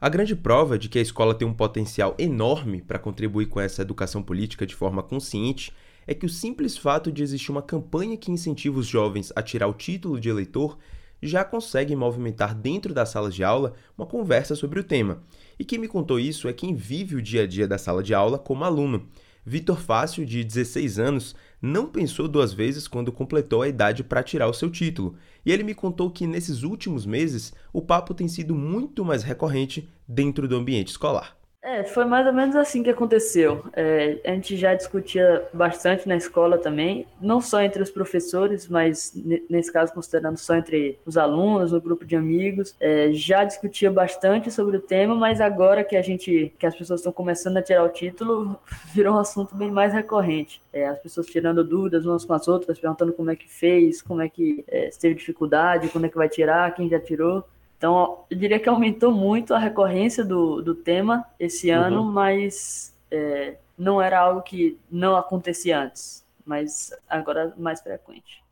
A 0.00 0.08
grande 0.08 0.36
prova 0.36 0.78
de 0.78 0.88
que 0.88 0.96
a 0.96 1.02
escola 1.02 1.34
tem 1.34 1.46
um 1.46 1.52
potencial 1.52 2.14
enorme 2.20 2.80
para 2.80 3.00
contribuir 3.00 3.46
com 3.46 3.58
essa 3.58 3.82
educação 3.82 4.22
política 4.22 4.64
de 4.64 4.72
forma 4.72 5.02
consciente 5.02 5.72
é 6.06 6.14
que 6.14 6.24
o 6.24 6.28
simples 6.28 6.78
fato 6.78 7.10
de 7.10 7.20
existir 7.20 7.50
uma 7.50 7.62
campanha 7.62 8.16
que 8.16 8.30
incentiva 8.30 8.78
os 8.78 8.86
jovens 8.86 9.32
a 9.34 9.42
tirar 9.42 9.66
o 9.66 9.74
título 9.74 10.20
de 10.20 10.28
eleitor 10.28 10.78
já 11.20 11.44
consegue 11.44 11.96
movimentar 11.96 12.54
dentro 12.54 12.94
das 12.94 13.08
salas 13.08 13.34
de 13.34 13.42
aula 13.42 13.74
uma 13.96 14.06
conversa 14.06 14.54
sobre 14.54 14.78
o 14.78 14.84
tema. 14.84 15.20
E 15.58 15.64
quem 15.64 15.80
me 15.80 15.88
contou 15.88 16.20
isso 16.20 16.46
é 16.46 16.52
quem 16.52 16.76
vive 16.76 17.16
o 17.16 17.22
dia 17.22 17.42
a 17.42 17.46
dia 17.48 17.66
da 17.66 17.76
sala 17.76 18.00
de 18.00 18.14
aula 18.14 18.38
como 18.38 18.62
aluno. 18.62 19.08
Vitor 19.48 19.80
Fácil, 19.80 20.26
de 20.26 20.44
16 20.44 20.98
anos, 20.98 21.34
não 21.60 21.86
pensou 21.86 22.28
duas 22.28 22.52
vezes 22.52 22.86
quando 22.86 23.10
completou 23.10 23.62
a 23.62 23.68
idade 23.68 24.04
para 24.04 24.22
tirar 24.22 24.46
o 24.46 24.52
seu 24.52 24.68
título, 24.70 25.16
e 25.44 25.50
ele 25.50 25.62
me 25.62 25.74
contou 25.74 26.10
que 26.10 26.26
nesses 26.26 26.62
últimos 26.62 27.06
meses 27.06 27.54
o 27.72 27.80
papo 27.80 28.12
tem 28.12 28.28
sido 28.28 28.54
muito 28.54 29.02
mais 29.06 29.22
recorrente 29.22 29.88
dentro 30.06 30.46
do 30.46 30.54
ambiente 30.54 30.88
escolar. 30.88 31.37
É, 31.60 31.82
foi 31.82 32.04
mais 32.04 32.24
ou 32.26 32.32
menos 32.32 32.54
assim 32.54 32.84
que 32.84 32.90
aconteceu. 32.90 33.64
É, 33.74 34.20
a 34.24 34.30
gente 34.30 34.56
já 34.56 34.74
discutia 34.74 35.48
bastante 35.52 36.06
na 36.06 36.16
escola 36.16 36.56
também, 36.56 37.04
não 37.20 37.40
só 37.40 37.60
entre 37.60 37.82
os 37.82 37.90
professores, 37.90 38.68
mas 38.68 39.12
nesse 39.50 39.72
caso 39.72 39.92
considerando 39.92 40.36
só 40.36 40.54
entre 40.54 40.98
os 41.04 41.16
alunos, 41.18 41.72
o 41.72 41.80
grupo 41.80 42.04
de 42.04 42.14
amigos, 42.14 42.76
é, 42.78 43.10
já 43.12 43.42
discutia 43.42 43.90
bastante 43.90 44.52
sobre 44.52 44.76
o 44.76 44.80
tema, 44.80 45.16
mas 45.16 45.40
agora 45.40 45.82
que 45.82 45.96
a 45.96 46.02
gente, 46.02 46.54
que 46.56 46.66
as 46.66 46.76
pessoas 46.76 47.00
estão 47.00 47.12
começando 47.12 47.56
a 47.56 47.62
tirar 47.62 47.82
o 47.82 47.88
título, 47.88 48.56
virou 48.94 49.16
um 49.16 49.18
assunto 49.18 49.56
bem 49.56 49.70
mais 49.70 49.92
recorrente. 49.92 50.62
É, 50.72 50.86
as 50.86 50.98
pessoas 51.00 51.26
tirando 51.26 51.64
dúvidas 51.64 52.06
umas 52.06 52.24
com 52.24 52.34
as 52.34 52.46
outras, 52.46 52.78
perguntando 52.78 53.12
como 53.12 53.30
é 53.30 53.36
que 53.36 53.50
fez, 53.50 54.00
como 54.00 54.22
é 54.22 54.28
que 54.28 54.64
é, 54.68 54.90
teve 54.90 55.16
dificuldade, 55.16 55.88
quando 55.88 56.04
é 56.04 56.08
que 56.08 56.16
vai 56.16 56.28
tirar, 56.28 56.72
quem 56.74 56.88
já 56.88 57.00
tirou. 57.00 57.44
Então, 57.78 58.24
eu 58.28 58.36
diria 58.36 58.58
que 58.58 58.68
aumentou 58.68 59.12
muito 59.12 59.54
a 59.54 59.58
recorrência 59.58 60.24
do, 60.24 60.60
do 60.60 60.74
tema 60.74 61.24
esse 61.38 61.70
uhum. 61.70 61.80
ano, 61.80 62.04
mas 62.04 62.92
é, 63.08 63.56
não 63.78 64.02
era 64.02 64.18
algo 64.18 64.42
que 64.42 64.76
não 64.90 65.16
acontecia 65.16 65.80
antes, 65.80 66.26
mas 66.44 66.92
agora 67.08 67.54
mais 67.56 67.80
frequente. 67.80 68.42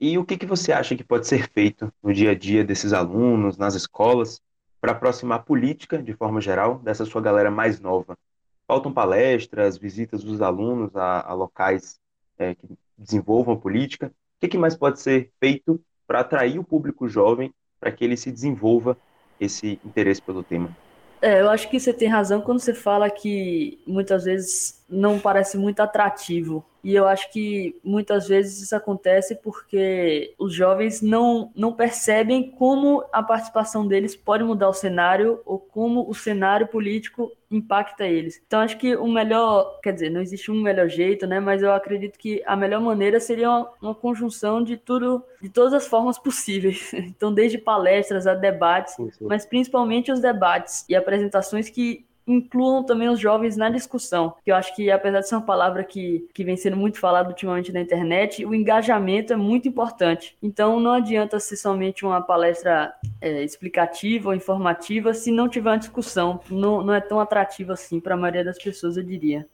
E 0.00 0.16
o 0.16 0.24
que, 0.24 0.38
que 0.38 0.46
você 0.46 0.72
acha 0.72 0.96
que 0.96 1.04
pode 1.04 1.28
ser 1.28 1.50
feito 1.50 1.92
no 2.02 2.14
dia 2.14 2.30
a 2.30 2.34
dia 2.34 2.64
desses 2.64 2.94
alunos, 2.94 3.58
nas 3.58 3.74
escolas, 3.74 4.40
para 4.80 4.92
aproximar 4.92 5.38
a 5.38 5.42
política, 5.42 6.02
de 6.02 6.14
forma 6.14 6.40
geral, 6.40 6.78
dessa 6.78 7.04
sua 7.04 7.20
galera 7.20 7.50
mais 7.50 7.78
nova? 7.78 8.18
Faltam 8.66 8.90
palestras, 8.90 9.76
visitas 9.76 10.24
dos 10.24 10.40
alunos 10.40 10.96
a, 10.96 11.20
a 11.20 11.34
locais 11.34 12.00
é, 12.38 12.54
que 12.54 12.66
desenvolvam 12.96 13.54
política? 13.54 14.06
O 14.06 14.40
que, 14.40 14.48
que 14.48 14.58
mais 14.58 14.74
pode 14.74 14.98
ser 14.98 15.30
feito 15.38 15.78
para 16.06 16.20
atrair 16.20 16.58
o 16.58 16.64
público 16.64 17.06
jovem 17.06 17.52
para 17.82 17.90
que 17.90 18.04
ele 18.04 18.16
se 18.16 18.30
desenvolva 18.30 18.96
esse 19.40 19.80
interesse 19.84 20.22
pelo 20.22 20.44
tema. 20.44 20.70
É, 21.20 21.40
eu 21.40 21.50
acho 21.50 21.68
que 21.68 21.80
você 21.80 21.92
tem 21.92 22.06
razão 22.06 22.40
quando 22.40 22.60
você 22.60 22.72
fala 22.72 23.10
que 23.10 23.80
muitas 23.84 24.24
vezes 24.24 24.81
não 24.92 25.18
parece 25.18 25.56
muito 25.56 25.80
atrativo. 25.80 26.64
E 26.84 26.94
eu 26.94 27.06
acho 27.06 27.30
que 27.32 27.78
muitas 27.84 28.26
vezes 28.26 28.60
isso 28.60 28.74
acontece 28.74 29.36
porque 29.36 30.34
os 30.36 30.52
jovens 30.52 31.00
não, 31.00 31.52
não 31.54 31.72
percebem 31.72 32.50
como 32.50 33.04
a 33.12 33.22
participação 33.22 33.86
deles 33.86 34.16
pode 34.16 34.42
mudar 34.42 34.68
o 34.68 34.72
cenário 34.72 35.40
ou 35.46 35.60
como 35.60 36.08
o 36.08 36.14
cenário 36.14 36.66
político 36.66 37.30
impacta 37.48 38.04
eles. 38.04 38.42
Então 38.44 38.60
acho 38.60 38.78
que 38.78 38.96
o 38.96 39.06
melhor, 39.06 39.78
quer 39.80 39.92
dizer, 39.92 40.10
não 40.10 40.20
existe 40.20 40.50
um 40.50 40.60
melhor 40.60 40.88
jeito, 40.88 41.24
né? 41.24 41.38
Mas 41.38 41.62
eu 41.62 41.72
acredito 41.72 42.18
que 42.18 42.42
a 42.44 42.56
melhor 42.56 42.80
maneira 42.80 43.20
seria 43.20 43.48
uma, 43.48 43.70
uma 43.80 43.94
conjunção 43.94 44.62
de 44.62 44.76
tudo, 44.76 45.22
de 45.40 45.48
todas 45.48 45.72
as 45.74 45.86
formas 45.86 46.18
possíveis. 46.18 46.90
Então 47.12 47.32
desde 47.32 47.58
palestras 47.58 48.26
a 48.26 48.34
debates, 48.34 48.94
sim, 48.94 49.10
sim. 49.10 49.26
mas 49.26 49.44
principalmente 49.44 50.10
os 50.10 50.20
debates 50.20 50.84
e 50.88 50.96
apresentações 50.96 51.68
que 51.68 52.04
incluam 52.26 52.84
também 52.84 53.08
os 53.08 53.18
jovens 53.18 53.56
na 53.56 53.68
discussão. 53.68 54.34
Eu 54.46 54.54
acho 54.54 54.74
que, 54.74 54.90
apesar 54.90 55.20
de 55.20 55.28
ser 55.28 55.34
uma 55.36 55.46
palavra 55.46 55.84
que, 55.84 56.26
que 56.32 56.44
vem 56.44 56.56
sendo 56.56 56.76
muito 56.76 56.98
falada 56.98 57.28
ultimamente 57.28 57.72
na 57.72 57.80
internet, 57.80 58.44
o 58.44 58.54
engajamento 58.54 59.32
é 59.32 59.36
muito 59.36 59.68
importante. 59.68 60.36
Então, 60.42 60.80
não 60.80 60.92
adianta 60.92 61.40
ser 61.40 61.56
somente 61.56 62.04
uma 62.04 62.20
palestra 62.20 62.94
é, 63.20 63.42
explicativa 63.42 64.28
ou 64.28 64.34
informativa 64.34 65.14
se 65.14 65.30
não 65.30 65.48
tiver 65.48 65.70
uma 65.70 65.78
discussão. 65.78 66.40
Não, 66.50 66.82
não 66.82 66.94
é 66.94 67.00
tão 67.00 67.20
atrativa 67.20 67.72
assim 67.72 68.00
para 68.00 68.14
a 68.14 68.16
maioria 68.16 68.44
das 68.44 68.58
pessoas, 68.58 68.96
eu 68.96 69.02
diria. 69.02 69.46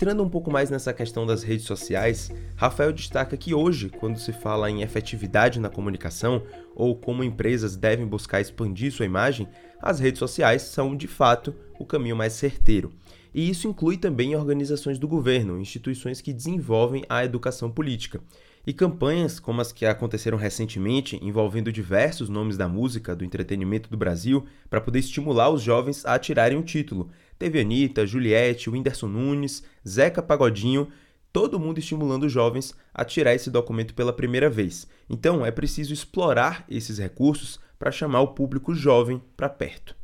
Entrando 0.00 0.22
um 0.22 0.30
pouco 0.30 0.50
mais 0.50 0.70
nessa 0.70 0.94
questão 0.94 1.26
das 1.26 1.42
redes 1.42 1.66
sociais, 1.66 2.32
Rafael 2.56 2.90
destaca 2.90 3.36
que 3.36 3.52
hoje, 3.52 3.90
quando 3.90 4.18
se 4.18 4.32
fala 4.32 4.70
em 4.70 4.80
efetividade 4.80 5.60
na 5.60 5.68
comunicação 5.68 6.42
ou 6.74 6.96
como 6.96 7.22
empresas 7.22 7.76
devem 7.76 8.06
buscar 8.06 8.40
expandir 8.40 8.90
sua 8.90 9.04
imagem, 9.04 9.46
as 9.78 10.00
redes 10.00 10.18
sociais 10.18 10.62
são 10.62 10.96
de 10.96 11.06
fato 11.06 11.54
o 11.78 11.84
caminho 11.84 12.16
mais 12.16 12.32
certeiro. 12.32 12.90
E 13.34 13.50
isso 13.50 13.68
inclui 13.68 13.98
também 13.98 14.34
organizações 14.34 14.98
do 14.98 15.06
governo, 15.06 15.60
instituições 15.60 16.22
que 16.22 16.32
desenvolvem 16.32 17.04
a 17.06 17.22
educação 17.22 17.70
política. 17.70 18.22
E 18.66 18.72
campanhas 18.72 19.38
como 19.38 19.60
as 19.60 19.72
que 19.72 19.84
aconteceram 19.84 20.36
recentemente, 20.36 21.18
envolvendo 21.22 21.72
diversos 21.72 22.28
nomes 22.28 22.56
da 22.56 22.68
música, 22.68 23.14
do 23.14 23.24
entretenimento 23.24 23.90
do 23.90 23.96
Brasil, 23.96 24.46
para 24.68 24.80
poder 24.80 24.98
estimular 24.98 25.50
os 25.50 25.62
jovens 25.62 26.04
a 26.06 26.18
tirarem 26.18 26.58
o 26.58 26.62
título, 26.62 27.10
Teve 27.40 27.58
Anitta, 27.58 28.06
Juliette, 28.06 28.68
Whindersson 28.68 29.08
Nunes, 29.08 29.64
Zeca 29.88 30.20
Pagodinho, 30.20 30.88
todo 31.32 31.58
mundo 31.58 31.78
estimulando 31.78 32.24
os 32.24 32.32
jovens 32.32 32.74
a 32.92 33.02
tirar 33.02 33.34
esse 33.34 33.50
documento 33.50 33.94
pela 33.94 34.12
primeira 34.12 34.50
vez. 34.50 34.86
Então 35.08 35.44
é 35.46 35.50
preciso 35.50 35.94
explorar 35.94 36.66
esses 36.68 36.98
recursos 36.98 37.58
para 37.78 37.90
chamar 37.90 38.20
o 38.20 38.34
público 38.34 38.74
jovem 38.74 39.22
para 39.38 39.48
perto 39.48 39.99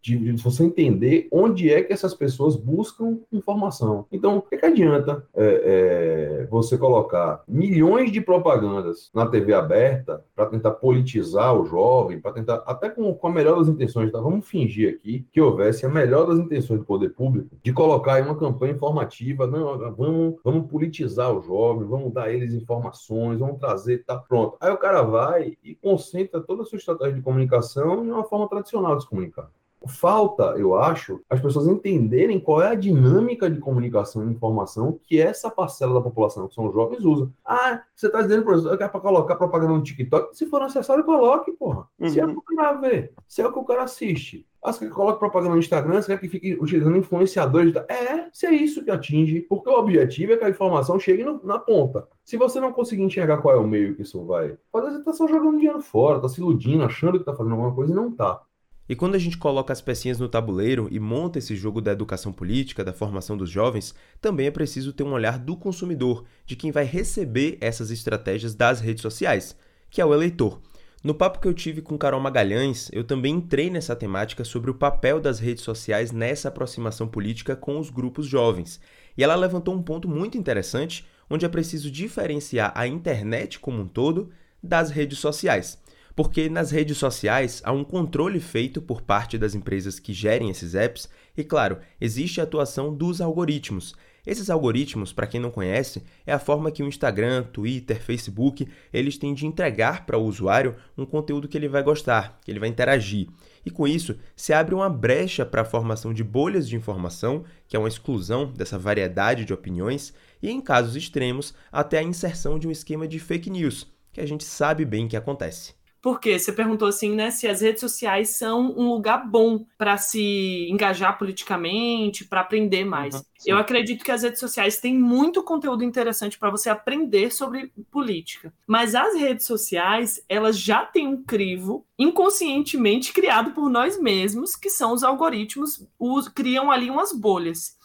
de, 0.00 0.16
de, 0.18 0.42
você 0.42 0.64
entender 0.64 1.28
onde 1.30 1.70
é 1.72 1.82
que 1.82 1.92
essas 1.92 2.14
pessoas 2.14 2.56
buscam 2.56 3.18
informação. 3.32 4.06
Então, 4.10 4.38
o 4.38 4.42
que, 4.42 4.56
que 4.56 4.66
adianta 4.66 5.24
é, 5.34 6.42
é, 6.42 6.46
você 6.50 6.78
colocar 6.78 7.42
milhões 7.46 8.10
de 8.10 8.20
propagandas 8.20 9.10
na 9.14 9.26
TV 9.26 9.52
aberta 9.52 10.24
para 10.34 10.46
tentar 10.46 10.72
politizar 10.72 11.54
o 11.54 11.64
jovem, 11.66 12.20
para 12.20 12.32
tentar, 12.32 12.62
até 12.66 12.88
com, 12.88 13.12
com, 13.14 13.26
a 13.26 13.32
melhor 13.32 13.58
das 13.58 13.68
intenções, 13.68 14.10
tá? 14.10 14.20
vamos 14.20 14.48
fingir 14.48 14.94
aqui 14.94 15.26
que 15.32 15.40
houvesse 15.40 15.84
a 15.84 15.88
melhor 15.88 16.26
das 16.26 16.38
intenções 16.38 16.80
do 16.80 16.86
poder 16.86 17.10
público 17.10 17.56
de 17.62 17.72
colocar 17.72 18.14
aí 18.14 18.22
uma 18.22 18.36
campanha 18.36 18.72
informativa, 18.72 19.46
não, 19.46 19.78
vamos, 19.94 20.36
vamos 20.42 20.70
politizar 20.70 21.32
o 21.32 21.42
jovem, 21.42 21.86
vamos 21.86 22.12
dar 22.12 22.32
eles 22.32 22.54
informações, 22.54 23.38
vamos 23.38 23.58
trazer, 23.58 24.04
tá 24.04 24.16
pronto. 24.16 24.56
Aí 24.60 24.70
o 24.70 24.78
cara 24.78 25.02
vai 25.02 25.56
e 25.62 25.74
concentra 25.74 26.40
toda 26.40 26.62
a 26.62 26.64
sua 26.64 26.78
estratégia 26.78 27.14
de 27.14 27.22
comunicação 27.22 28.04
em 28.04 28.10
uma 28.10 28.24
forma 28.24 28.48
tradicional 28.48 28.96
de 28.96 29.02
se 29.02 29.08
comunicar. 29.08 29.50
Falta, 29.86 30.54
eu 30.58 30.74
acho, 30.74 31.20
as 31.28 31.40
pessoas 31.40 31.66
entenderem 31.66 32.38
qual 32.38 32.62
é 32.62 32.68
a 32.68 32.74
dinâmica 32.74 33.50
de 33.50 33.58
comunicação 33.58 34.22
e 34.22 34.32
informação 34.32 34.98
que 35.02 35.20
essa 35.20 35.50
parcela 35.50 35.94
da 35.94 36.00
população, 36.00 36.46
que 36.46 36.54
são 36.54 36.66
os 36.66 36.74
jovens, 36.74 37.04
usa. 37.04 37.30
Ah, 37.44 37.82
você 37.94 38.06
está 38.06 38.20
dizendo, 38.22 38.44
professor, 38.44 38.76
que 38.76 38.82
é 38.82 38.88
para 38.88 39.00
colocar 39.00 39.36
propaganda 39.36 39.72
no 39.72 39.82
TikTok? 39.82 40.36
Se 40.36 40.46
for 40.46 40.60
necessário, 40.60 41.04
coloque, 41.04 41.52
porra. 41.52 41.86
Uhum. 41.98 42.08
Se 42.08 42.20
é 42.20 42.24
o 42.24 42.28
que 42.28 42.52
o 42.52 42.56
cara 42.56 42.72
vê, 42.74 43.12
se 43.26 43.40
é 43.40 43.46
o 43.46 43.52
que 43.52 43.58
o 43.58 43.64
cara 43.64 43.84
assiste. 43.84 44.46
Ah, 44.62 44.72
você 44.72 44.80
quer 44.80 44.88
que 44.88 44.94
coloque 44.94 45.18
propaganda 45.18 45.54
no 45.54 45.58
Instagram, 45.58 46.02
você 46.02 46.12
quer 46.12 46.20
que 46.20 46.28
fique 46.28 46.58
utilizando 46.60 46.96
influenciadores? 46.96 47.74
É, 47.88 48.28
se 48.30 48.46
é 48.46 48.52
isso 48.52 48.84
que 48.84 48.90
atinge, 48.90 49.40
porque 49.40 49.70
o 49.70 49.78
objetivo 49.78 50.32
é 50.32 50.36
que 50.36 50.44
a 50.44 50.50
informação 50.50 51.00
chegue 51.00 51.24
no, 51.24 51.40
na 51.42 51.58
ponta. 51.58 52.06
Se 52.22 52.36
você 52.36 52.60
não 52.60 52.70
conseguir 52.70 53.02
enxergar 53.02 53.38
qual 53.38 53.54
é 53.54 53.58
o 53.58 53.66
meio 53.66 53.96
que 53.96 54.02
isso 54.02 54.22
vai, 54.26 54.48
vezes 54.48 54.58
você 54.70 54.98
está 54.98 55.12
só 55.14 55.26
jogando 55.26 55.56
dinheiro 55.56 55.80
fora, 55.80 56.16
está 56.16 56.28
se 56.28 56.40
iludindo, 56.40 56.84
achando 56.84 57.12
que 57.12 57.22
está 57.22 57.34
fazendo 57.34 57.52
alguma 57.52 57.74
coisa 57.74 57.92
e 57.92 57.96
não 57.96 58.10
está. 58.10 58.42
E 58.90 58.96
quando 58.96 59.14
a 59.14 59.18
gente 59.18 59.38
coloca 59.38 59.72
as 59.72 59.80
pecinhas 59.80 60.18
no 60.18 60.28
tabuleiro 60.28 60.88
e 60.90 60.98
monta 60.98 61.38
esse 61.38 61.54
jogo 61.54 61.80
da 61.80 61.92
educação 61.92 62.32
política, 62.32 62.82
da 62.82 62.92
formação 62.92 63.36
dos 63.36 63.48
jovens, 63.48 63.94
também 64.20 64.48
é 64.48 64.50
preciso 64.50 64.92
ter 64.92 65.04
um 65.04 65.12
olhar 65.12 65.38
do 65.38 65.56
consumidor, 65.56 66.24
de 66.44 66.56
quem 66.56 66.72
vai 66.72 66.82
receber 66.82 67.56
essas 67.60 67.92
estratégias 67.92 68.52
das 68.52 68.80
redes 68.80 69.02
sociais, 69.02 69.54
que 69.88 70.00
é 70.00 70.04
o 70.04 70.12
eleitor. 70.12 70.60
No 71.04 71.14
papo 71.14 71.38
que 71.38 71.46
eu 71.46 71.54
tive 71.54 71.80
com 71.80 71.96
Carol 71.96 72.20
Magalhães, 72.20 72.90
eu 72.92 73.04
também 73.04 73.36
entrei 73.36 73.70
nessa 73.70 73.94
temática 73.94 74.42
sobre 74.42 74.72
o 74.72 74.74
papel 74.74 75.20
das 75.20 75.38
redes 75.38 75.62
sociais 75.62 76.10
nessa 76.10 76.48
aproximação 76.48 77.06
política 77.06 77.54
com 77.54 77.78
os 77.78 77.90
grupos 77.90 78.26
jovens. 78.26 78.80
E 79.16 79.22
ela 79.22 79.36
levantou 79.36 79.72
um 79.72 79.82
ponto 79.84 80.08
muito 80.08 80.36
interessante, 80.36 81.06
onde 81.30 81.46
é 81.46 81.48
preciso 81.48 81.92
diferenciar 81.92 82.72
a 82.74 82.88
internet 82.88 83.60
como 83.60 83.82
um 83.82 83.86
todo 83.86 84.30
das 84.60 84.90
redes 84.90 85.20
sociais 85.20 85.78
porque 86.22 86.50
nas 86.50 86.70
redes 86.70 86.98
sociais 86.98 87.62
há 87.64 87.72
um 87.72 87.82
controle 87.82 88.40
feito 88.40 88.82
por 88.82 89.00
parte 89.00 89.38
das 89.38 89.54
empresas 89.54 89.98
que 89.98 90.12
gerem 90.12 90.50
esses 90.50 90.74
apps 90.74 91.08
e, 91.34 91.42
claro, 91.42 91.78
existe 91.98 92.42
a 92.42 92.44
atuação 92.44 92.94
dos 92.94 93.22
algoritmos. 93.22 93.94
Esses 94.26 94.50
algoritmos, 94.50 95.14
para 95.14 95.26
quem 95.26 95.40
não 95.40 95.50
conhece, 95.50 96.02
é 96.26 96.32
a 96.34 96.38
forma 96.38 96.70
que 96.70 96.82
o 96.82 96.86
Instagram, 96.86 97.44
Twitter, 97.44 98.02
Facebook, 98.02 98.68
eles 98.92 99.16
têm 99.16 99.32
de 99.32 99.46
entregar 99.46 100.04
para 100.04 100.18
o 100.18 100.24
usuário 100.26 100.76
um 100.94 101.06
conteúdo 101.06 101.48
que 101.48 101.56
ele 101.56 101.68
vai 101.68 101.82
gostar, 101.82 102.38
que 102.44 102.50
ele 102.50 102.60
vai 102.60 102.68
interagir. 102.68 103.26
E 103.64 103.70
com 103.70 103.88
isso, 103.88 104.18
se 104.36 104.52
abre 104.52 104.74
uma 104.74 104.90
brecha 104.90 105.46
para 105.46 105.62
a 105.62 105.64
formação 105.64 106.12
de 106.12 106.22
bolhas 106.22 106.68
de 106.68 106.76
informação, 106.76 107.44
que 107.66 107.74
é 107.74 107.78
uma 107.78 107.88
exclusão 107.88 108.52
dessa 108.52 108.78
variedade 108.78 109.46
de 109.46 109.54
opiniões, 109.54 110.12
e 110.42 110.50
em 110.50 110.60
casos 110.60 110.96
extremos, 110.96 111.54
até 111.72 111.98
a 111.98 112.02
inserção 112.02 112.58
de 112.58 112.68
um 112.68 112.70
esquema 112.70 113.08
de 113.08 113.18
fake 113.18 113.48
news, 113.48 113.86
que 114.12 114.20
a 114.20 114.26
gente 114.26 114.44
sabe 114.44 114.84
bem 114.84 115.08
que 115.08 115.16
acontece. 115.16 115.79
Porque 116.02 116.38
você 116.38 116.52
perguntou 116.52 116.88
assim, 116.88 117.14
né, 117.14 117.30
se 117.30 117.46
as 117.46 117.60
redes 117.60 117.80
sociais 117.80 118.30
são 118.30 118.72
um 118.76 118.88
lugar 118.88 119.28
bom 119.28 119.66
para 119.76 119.98
se 119.98 120.68
engajar 120.70 121.18
politicamente, 121.18 122.24
para 122.24 122.40
aprender 122.40 122.84
mais. 122.84 123.14
Uhum, 123.14 123.22
Eu 123.44 123.58
acredito 123.58 124.02
que 124.04 124.10
as 124.10 124.22
redes 124.22 124.40
sociais 124.40 124.78
têm 124.80 124.98
muito 124.98 125.42
conteúdo 125.42 125.84
interessante 125.84 126.38
para 126.38 126.50
você 126.50 126.70
aprender 126.70 127.30
sobre 127.30 127.70
política. 127.90 128.52
Mas 128.66 128.94
as 128.94 129.14
redes 129.14 129.46
sociais, 129.46 130.24
elas 130.28 130.58
já 130.58 130.86
têm 130.86 131.06
um 131.06 131.22
crivo 131.22 131.86
inconscientemente 131.98 133.12
criado 133.12 133.50
por 133.50 133.68
nós 133.68 134.00
mesmos, 134.00 134.56
que 134.56 134.70
são 134.70 134.94
os 134.94 135.02
algoritmos, 135.02 135.86
os, 135.98 136.28
criam 136.28 136.70
ali 136.70 136.88
umas 136.88 137.12
bolhas. 137.12 137.78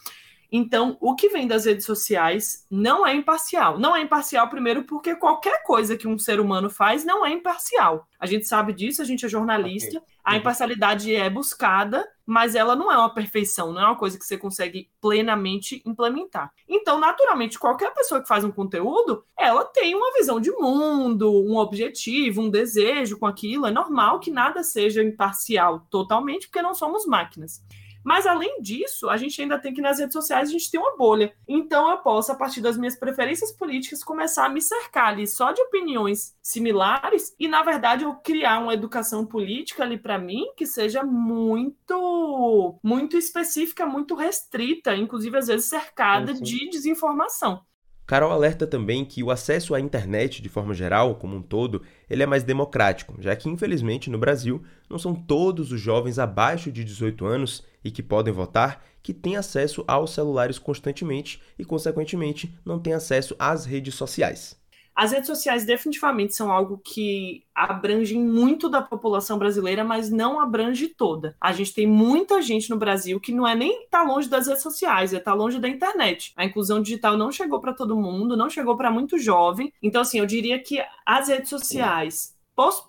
Então, 0.50 0.96
o 1.00 1.14
que 1.14 1.28
vem 1.28 1.46
das 1.46 1.64
redes 1.64 1.84
sociais 1.84 2.66
não 2.70 3.06
é 3.06 3.14
imparcial. 3.14 3.78
Não 3.78 3.96
é 3.96 4.02
imparcial, 4.02 4.48
primeiro, 4.48 4.84
porque 4.84 5.14
qualquer 5.14 5.62
coisa 5.62 5.96
que 5.96 6.08
um 6.08 6.18
ser 6.18 6.40
humano 6.40 6.70
faz 6.70 7.04
não 7.04 7.24
é 7.24 7.30
imparcial. 7.30 8.06
A 8.18 8.26
gente 8.26 8.46
sabe 8.46 8.72
disso, 8.72 9.02
a 9.02 9.04
gente 9.04 9.26
é 9.26 9.28
jornalista. 9.28 9.98
Okay. 9.98 10.16
A 10.24 10.32
uhum. 10.32 10.38
imparcialidade 10.38 11.14
é 11.14 11.28
buscada, 11.30 12.06
mas 12.24 12.54
ela 12.54 12.74
não 12.74 12.90
é 12.90 12.96
uma 12.96 13.14
perfeição, 13.14 13.72
não 13.72 13.80
é 13.80 13.84
uma 13.86 13.96
coisa 13.96 14.18
que 14.18 14.24
você 14.24 14.36
consegue 14.36 14.90
plenamente 15.00 15.82
implementar. 15.86 16.52
Então, 16.68 16.98
naturalmente, 16.98 17.58
qualquer 17.58 17.94
pessoa 17.94 18.20
que 18.20 18.28
faz 18.28 18.42
um 18.42 18.50
conteúdo, 18.50 19.24
ela 19.38 19.64
tem 19.64 19.94
uma 19.94 20.12
visão 20.14 20.40
de 20.40 20.50
mundo, 20.50 21.30
um 21.30 21.56
objetivo, 21.56 22.42
um 22.42 22.50
desejo 22.50 23.18
com 23.18 23.26
aquilo. 23.26 23.66
É 23.66 23.70
normal 23.70 24.18
que 24.18 24.30
nada 24.30 24.64
seja 24.64 25.02
imparcial 25.02 25.86
totalmente, 25.90 26.48
porque 26.48 26.62
não 26.62 26.74
somos 26.74 27.06
máquinas. 27.06 27.62
Mas 28.06 28.24
além 28.24 28.62
disso, 28.62 29.10
a 29.10 29.16
gente 29.16 29.42
ainda 29.42 29.58
tem 29.58 29.74
que 29.74 29.80
nas 29.80 29.98
redes 29.98 30.12
sociais 30.12 30.48
a 30.48 30.52
gente 30.52 30.70
tem 30.70 30.78
uma 30.78 30.96
bolha. 30.96 31.34
Então 31.48 31.90
eu 31.90 31.98
posso, 31.98 32.30
a 32.30 32.36
partir 32.36 32.60
das 32.60 32.78
minhas 32.78 32.94
preferências 32.94 33.50
políticas, 33.50 34.04
começar 34.04 34.46
a 34.46 34.48
me 34.48 34.62
cercar 34.62 35.08
ali 35.08 35.26
só 35.26 35.50
de 35.50 35.60
opiniões 35.60 36.36
similares 36.40 37.34
e, 37.36 37.48
na 37.48 37.64
verdade, 37.64 38.04
eu 38.04 38.14
criar 38.14 38.60
uma 38.60 38.72
educação 38.72 39.26
política 39.26 39.82
ali 39.82 39.98
para 39.98 40.20
mim 40.20 40.44
que 40.56 40.66
seja 40.66 41.02
muito, 41.02 42.78
muito 42.80 43.16
específica, 43.16 43.84
muito 43.84 44.14
restrita, 44.14 44.94
inclusive 44.94 45.36
às 45.36 45.48
vezes 45.48 45.66
cercada 45.66 46.32
de 46.32 46.70
desinformação. 46.70 47.60
Carol 48.06 48.30
alerta 48.30 48.68
também 48.68 49.04
que 49.04 49.22
o 49.22 49.32
acesso 49.32 49.74
à 49.74 49.80
internet, 49.80 50.40
de 50.40 50.48
forma 50.48 50.72
geral, 50.72 51.16
como 51.16 51.36
um 51.36 51.42
todo, 51.42 51.82
ele 52.08 52.22
é 52.22 52.26
mais 52.26 52.44
democrático, 52.44 53.16
já 53.18 53.34
que, 53.34 53.48
infelizmente, 53.48 54.08
no 54.08 54.16
Brasil, 54.16 54.62
não 54.88 54.96
são 54.96 55.12
todos 55.12 55.72
os 55.72 55.80
jovens 55.80 56.16
abaixo 56.16 56.70
de 56.70 56.84
18 56.84 57.26
anos 57.26 57.64
e 57.82 57.90
que 57.90 58.04
podem 58.04 58.32
votar 58.32 58.84
que 59.02 59.12
têm 59.12 59.36
acesso 59.36 59.84
aos 59.88 60.12
celulares 60.12 60.58
constantemente 60.58 61.40
e, 61.58 61.64
consequentemente, 61.64 62.52
não 62.64 62.78
têm 62.78 62.92
acesso 62.92 63.34
às 63.38 63.64
redes 63.64 63.94
sociais. 63.94 64.56
As 64.96 65.12
redes 65.12 65.26
sociais 65.26 65.66
definitivamente 65.66 66.34
são 66.34 66.50
algo 66.50 66.80
que 66.82 67.44
abrangem 67.54 68.18
muito 68.22 68.68
da 68.68 68.80
população 68.80 69.38
brasileira, 69.38 69.84
mas 69.84 70.10
não 70.10 70.40
abrange 70.40 70.88
toda. 70.88 71.36
A 71.38 71.52
gente 71.52 71.74
tem 71.74 71.86
muita 71.86 72.40
gente 72.40 72.70
no 72.70 72.78
Brasil 72.78 73.20
que 73.20 73.32
não 73.32 73.46
é 73.46 73.54
nem 73.54 73.86
tá 73.90 74.02
longe 74.02 74.28
das 74.28 74.46
redes 74.46 74.62
sociais, 74.62 75.12
é 75.12 75.20
tá 75.20 75.34
longe 75.34 75.58
da 75.58 75.68
internet. 75.68 76.32
A 76.34 76.46
inclusão 76.46 76.80
digital 76.80 77.16
não 77.16 77.30
chegou 77.30 77.60
para 77.60 77.74
todo 77.74 77.96
mundo, 77.96 78.36
não 78.36 78.48
chegou 78.48 78.76
para 78.76 78.90
muito 78.90 79.18
jovem. 79.18 79.70
Então, 79.82 80.00
assim, 80.00 80.18
eu 80.18 80.26
diria 80.26 80.58
que 80.58 80.82
as 81.04 81.28
redes 81.28 81.50
sociais 81.50 82.35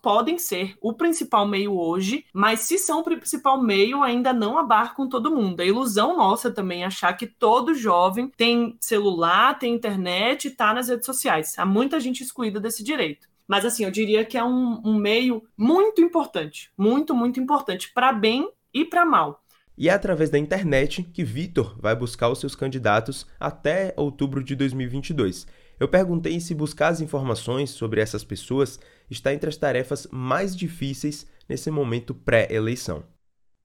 podem 0.01 0.39
ser 0.39 0.75
o 0.81 0.93
principal 0.93 1.45
meio 1.45 1.77
hoje, 1.77 2.25
mas 2.33 2.61
se 2.61 2.77
são 2.77 3.01
o 3.01 3.03
principal 3.03 3.61
meio, 3.61 4.01
ainda 4.01 4.31
não 4.31 4.57
abarcam 4.57 5.09
todo 5.09 5.35
mundo. 5.35 5.59
É 5.59 5.67
ilusão 5.67 6.15
nossa 6.15 6.49
também 6.49 6.85
achar 6.85 7.13
que 7.13 7.27
todo 7.27 7.75
jovem 7.75 8.31
tem 8.35 8.77
celular, 8.79 9.59
tem 9.59 9.75
internet 9.75 10.45
e 10.45 10.47
está 10.47 10.73
nas 10.73 10.87
redes 10.87 11.05
sociais. 11.05 11.53
Há 11.57 11.65
muita 11.65 11.99
gente 11.99 12.23
excluída 12.23 12.59
desse 12.59 12.83
direito. 12.83 13.27
Mas 13.47 13.65
assim, 13.65 13.83
eu 13.83 13.91
diria 13.91 14.25
que 14.25 14.37
é 14.37 14.43
um, 14.43 14.81
um 14.83 14.95
meio 14.95 15.43
muito 15.57 16.01
importante, 16.01 16.71
muito, 16.77 17.13
muito 17.13 17.39
importante, 17.39 17.91
para 17.93 18.11
bem 18.11 18.49
e 18.73 18.83
para 18.83 19.05
mal. 19.05 19.41
E 19.77 19.89
é 19.89 19.93
através 19.93 20.31
da 20.31 20.39
internet 20.39 21.03
que 21.03 21.23
Vitor 21.23 21.77
vai 21.79 21.95
buscar 21.95 22.29
os 22.29 22.39
seus 22.39 22.55
candidatos 22.55 23.27
até 23.39 23.93
outubro 23.95 24.43
de 24.43 24.55
2022. 24.55 25.45
Eu 25.79 25.87
perguntei 25.87 26.39
se 26.39 26.55
buscar 26.55 26.87
as 26.87 27.01
informações 27.01 27.69
sobre 27.69 28.01
essas 28.01 28.23
pessoas 28.23 28.79
está 29.11 29.31
entre 29.31 29.47
as 29.47 29.57
tarefas 29.57 30.07
mais 30.11 30.55
difíceis 30.55 31.29
nesse 31.47 31.69
momento 31.69 32.15
pré-eleição. 32.15 33.03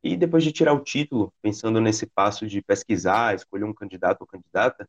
E 0.05 0.15
depois 0.15 0.45
de 0.45 0.53
tirar 0.53 0.75
o 0.75 0.81
título, 0.81 1.33
pensando 1.41 1.81
nesse 1.81 2.05
passo 2.07 2.47
de 2.47 2.61
pesquisar, 2.61 3.35
escolher 3.35 3.65
um 3.65 3.73
candidato 3.73 4.21
ou 4.21 4.27
candidata, 4.27 4.87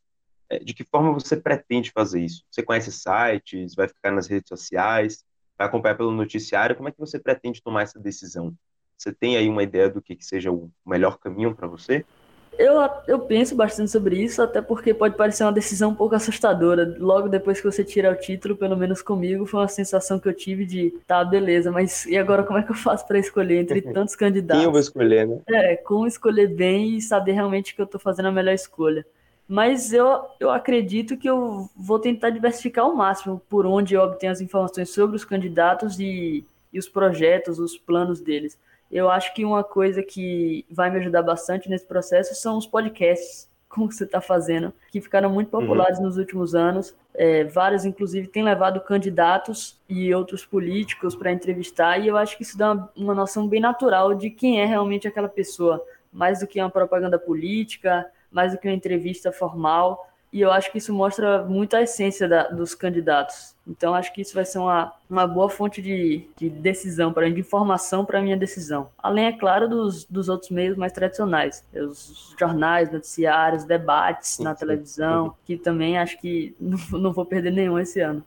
é, 0.50 0.60
de 0.60 0.74
que 0.74 0.84
forma 0.84 1.14
você 1.14 1.38
pretende 1.38 1.92
fazer 1.92 2.20
isso? 2.20 2.44
Você 2.52 2.62
conhece 2.62 2.92
sites, 2.92 3.74
vai 3.74 3.88
ficar 3.88 4.12
nas 4.12 4.28
redes 4.28 4.50
sociais, 4.50 5.24
vai 5.58 5.68
acompanhar 5.68 5.96
pelo 5.96 6.12
noticiário? 6.12 6.76
Como 6.76 6.90
é 6.90 6.92
que 6.92 7.00
você 7.00 7.18
pretende 7.18 7.62
tomar 7.62 7.84
essa 7.84 8.00
decisão? 8.00 8.54
Você 8.98 9.14
tem 9.14 9.38
aí 9.38 9.48
uma 9.48 9.64
ideia 9.64 9.90
do 9.90 10.02
que, 10.02 10.16
que 10.16 10.26
seja 10.26 10.52
o 10.52 10.70
melhor 10.86 11.18
caminho 11.20 11.56
para 11.56 11.68
você? 11.68 12.06
Eu, 12.58 12.90
eu 13.08 13.20
penso 13.20 13.56
bastante 13.56 13.92
sobre 13.92 14.22
isso, 14.22 14.42
até 14.42 14.62
porque 14.62 14.94
pode 14.94 15.16
parecer 15.16 15.44
uma 15.44 15.52
decisão 15.52 15.92
um 15.92 15.96
pouco 15.96 16.16
assustadora. 16.16 16.96
Logo 17.00 17.28
depois 17.28 17.60
que 17.60 17.66
você 17.66 17.84
tira 17.84 18.12
o 18.12 18.16
título, 18.16 18.56
pelo 18.56 18.78
menos 18.78 19.02
comigo, 19.02 19.46
foi 19.46 19.62
uma 19.62 19.68
sensação 19.68 20.20
que 20.20 20.28
eu 20.28 20.34
tive 20.34 20.66
de, 20.66 20.92
tá, 21.08 21.24
beleza, 21.24 21.72
mas 21.72 22.06
e 22.06 22.18
agora 22.18 22.44
como 22.44 22.60
é 22.60 22.64
que 22.64 22.72
eu 22.72 22.76
faço 22.76 23.08
para 23.08 23.20
escolher 23.20 23.60
entre 23.60 23.82
tantos 23.94 24.16
candidatos? 24.16 24.62
Quem 24.62 24.66
eu 24.66 24.72
vou 24.72 24.80
escolher, 24.80 25.28
né? 25.28 25.42
É, 25.48 25.76
como 25.76 26.08
escolher 26.08 26.48
bem 26.48 26.98
e 26.98 27.02
saber 27.02 27.34
realmente 27.34 27.76
que 27.76 27.82
eu 27.82 27.88
tô 27.88 27.98
fazendo 28.00 28.28
a 28.28 28.32
melhor 28.32 28.54
escolha. 28.54 29.06
Mas 29.48 29.92
eu, 29.92 30.22
eu 30.40 30.50
acredito 30.50 31.18
que 31.18 31.30
eu 31.30 31.70
vou 31.76 32.00
tentar 32.00 32.30
diversificar 32.30 32.86
ao 32.86 32.96
máximo 32.96 33.42
por 33.50 33.66
onde 33.66 33.94
eu 33.94 34.02
obtenho 34.02 34.32
as 34.32 34.42
informações 34.42 34.90
sobre 34.90 35.16
os 35.16 35.26
candidatos 35.26 36.00
e, 36.00 36.46
e 36.72 36.80
os 36.80 36.88
projetos, 36.88 37.60
os 37.60 37.78
planos 37.78 38.22
deles 38.22 38.58
eu 38.94 39.10
acho 39.10 39.34
que 39.34 39.44
uma 39.44 39.64
coisa 39.64 40.04
que 40.04 40.66
vai 40.70 40.92
me 40.92 41.00
ajudar 41.00 41.24
bastante 41.24 41.68
nesse 41.68 41.86
processo 41.86 42.36
são 42.36 42.58
os 42.58 42.68
podcasts, 42.68 43.52
como 43.68 43.92
você 43.92 44.04
está 44.04 44.22
fazendo, 44.22 44.72
que 44.92 45.02
ficaram 45.02 45.32
muito 45.32 45.52
uhum. 45.52 45.62
populares 45.62 45.98
uhum. 45.98 46.06
nos 46.06 46.18
últimos 46.18 46.54
anos. 46.54 46.96
É, 47.16 47.44
vários, 47.44 47.86
inclusive, 47.86 48.28
têm 48.28 48.44
levado 48.44 48.80
candidatos 48.82 49.82
e 49.90 50.14
outros 50.14 50.46
políticos 50.46 51.16
para 51.16 51.32
entrevistar, 51.32 51.98
e 51.98 52.08
eu 52.08 52.16
acho 52.16 52.38
que 52.38 52.44
isso 52.44 52.56
dá 52.56 52.72
uma, 52.72 52.92
uma 52.96 53.16
noção 53.16 53.48
bem 53.48 53.60
natural 53.60 54.14
de 54.14 54.30
quem 54.30 54.62
é 54.62 54.66
realmente 54.66 55.08
aquela 55.08 55.28
pessoa, 55.28 55.84
mais 56.12 56.40
do 56.40 56.48
que 56.48 56.60
uma 56.60 56.70
propaganda 56.70 57.18
política, 57.18 58.06
mais 58.32 58.52
do 58.52 58.60
que 58.60 58.68
uma 58.68 58.76
entrevista 58.76 59.32
formal 59.32 60.08
e 60.34 60.42
eu 60.42 60.52
acho 60.52 60.72
que 60.72 60.80
isso 60.80 60.92
mostra 60.92 61.44
muito 61.44 61.76
a 61.76 61.84
essência 61.84 62.28
da, 62.28 62.48
dos 62.48 62.74
candidatos. 62.74 63.54
Então, 63.68 63.94
acho 63.94 64.12
que 64.12 64.20
isso 64.20 64.34
vai 64.34 64.44
ser 64.44 64.58
uma, 64.58 64.92
uma 65.08 65.28
boa 65.28 65.48
fonte 65.48 65.80
de, 65.80 66.28
de 66.36 66.50
decisão, 66.50 67.14
para 67.14 67.30
de 67.30 67.40
informação 67.40 68.04
para 68.04 68.18
a 68.18 68.22
minha 68.22 68.36
decisão. 68.36 68.90
Além, 68.98 69.28
é 69.28 69.32
claro, 69.32 69.70
dos, 69.70 70.06
dos 70.06 70.30
outros 70.30 70.50
meios 70.50 70.76
mais 70.76 70.92
tradicionais, 70.92 71.64
os 71.72 72.36
jornais, 72.38 72.92
noticiários, 72.92 73.64
debates 73.64 74.40
na 74.40 74.56
televisão, 74.56 75.36
que 75.46 75.56
também 75.56 76.00
acho 76.00 76.20
que 76.20 76.56
não, 76.60 77.00
não 77.00 77.14
vou 77.14 77.28
perder 77.28 77.52
nenhum 77.52 77.78
esse 77.78 78.00
ano. 78.00 78.26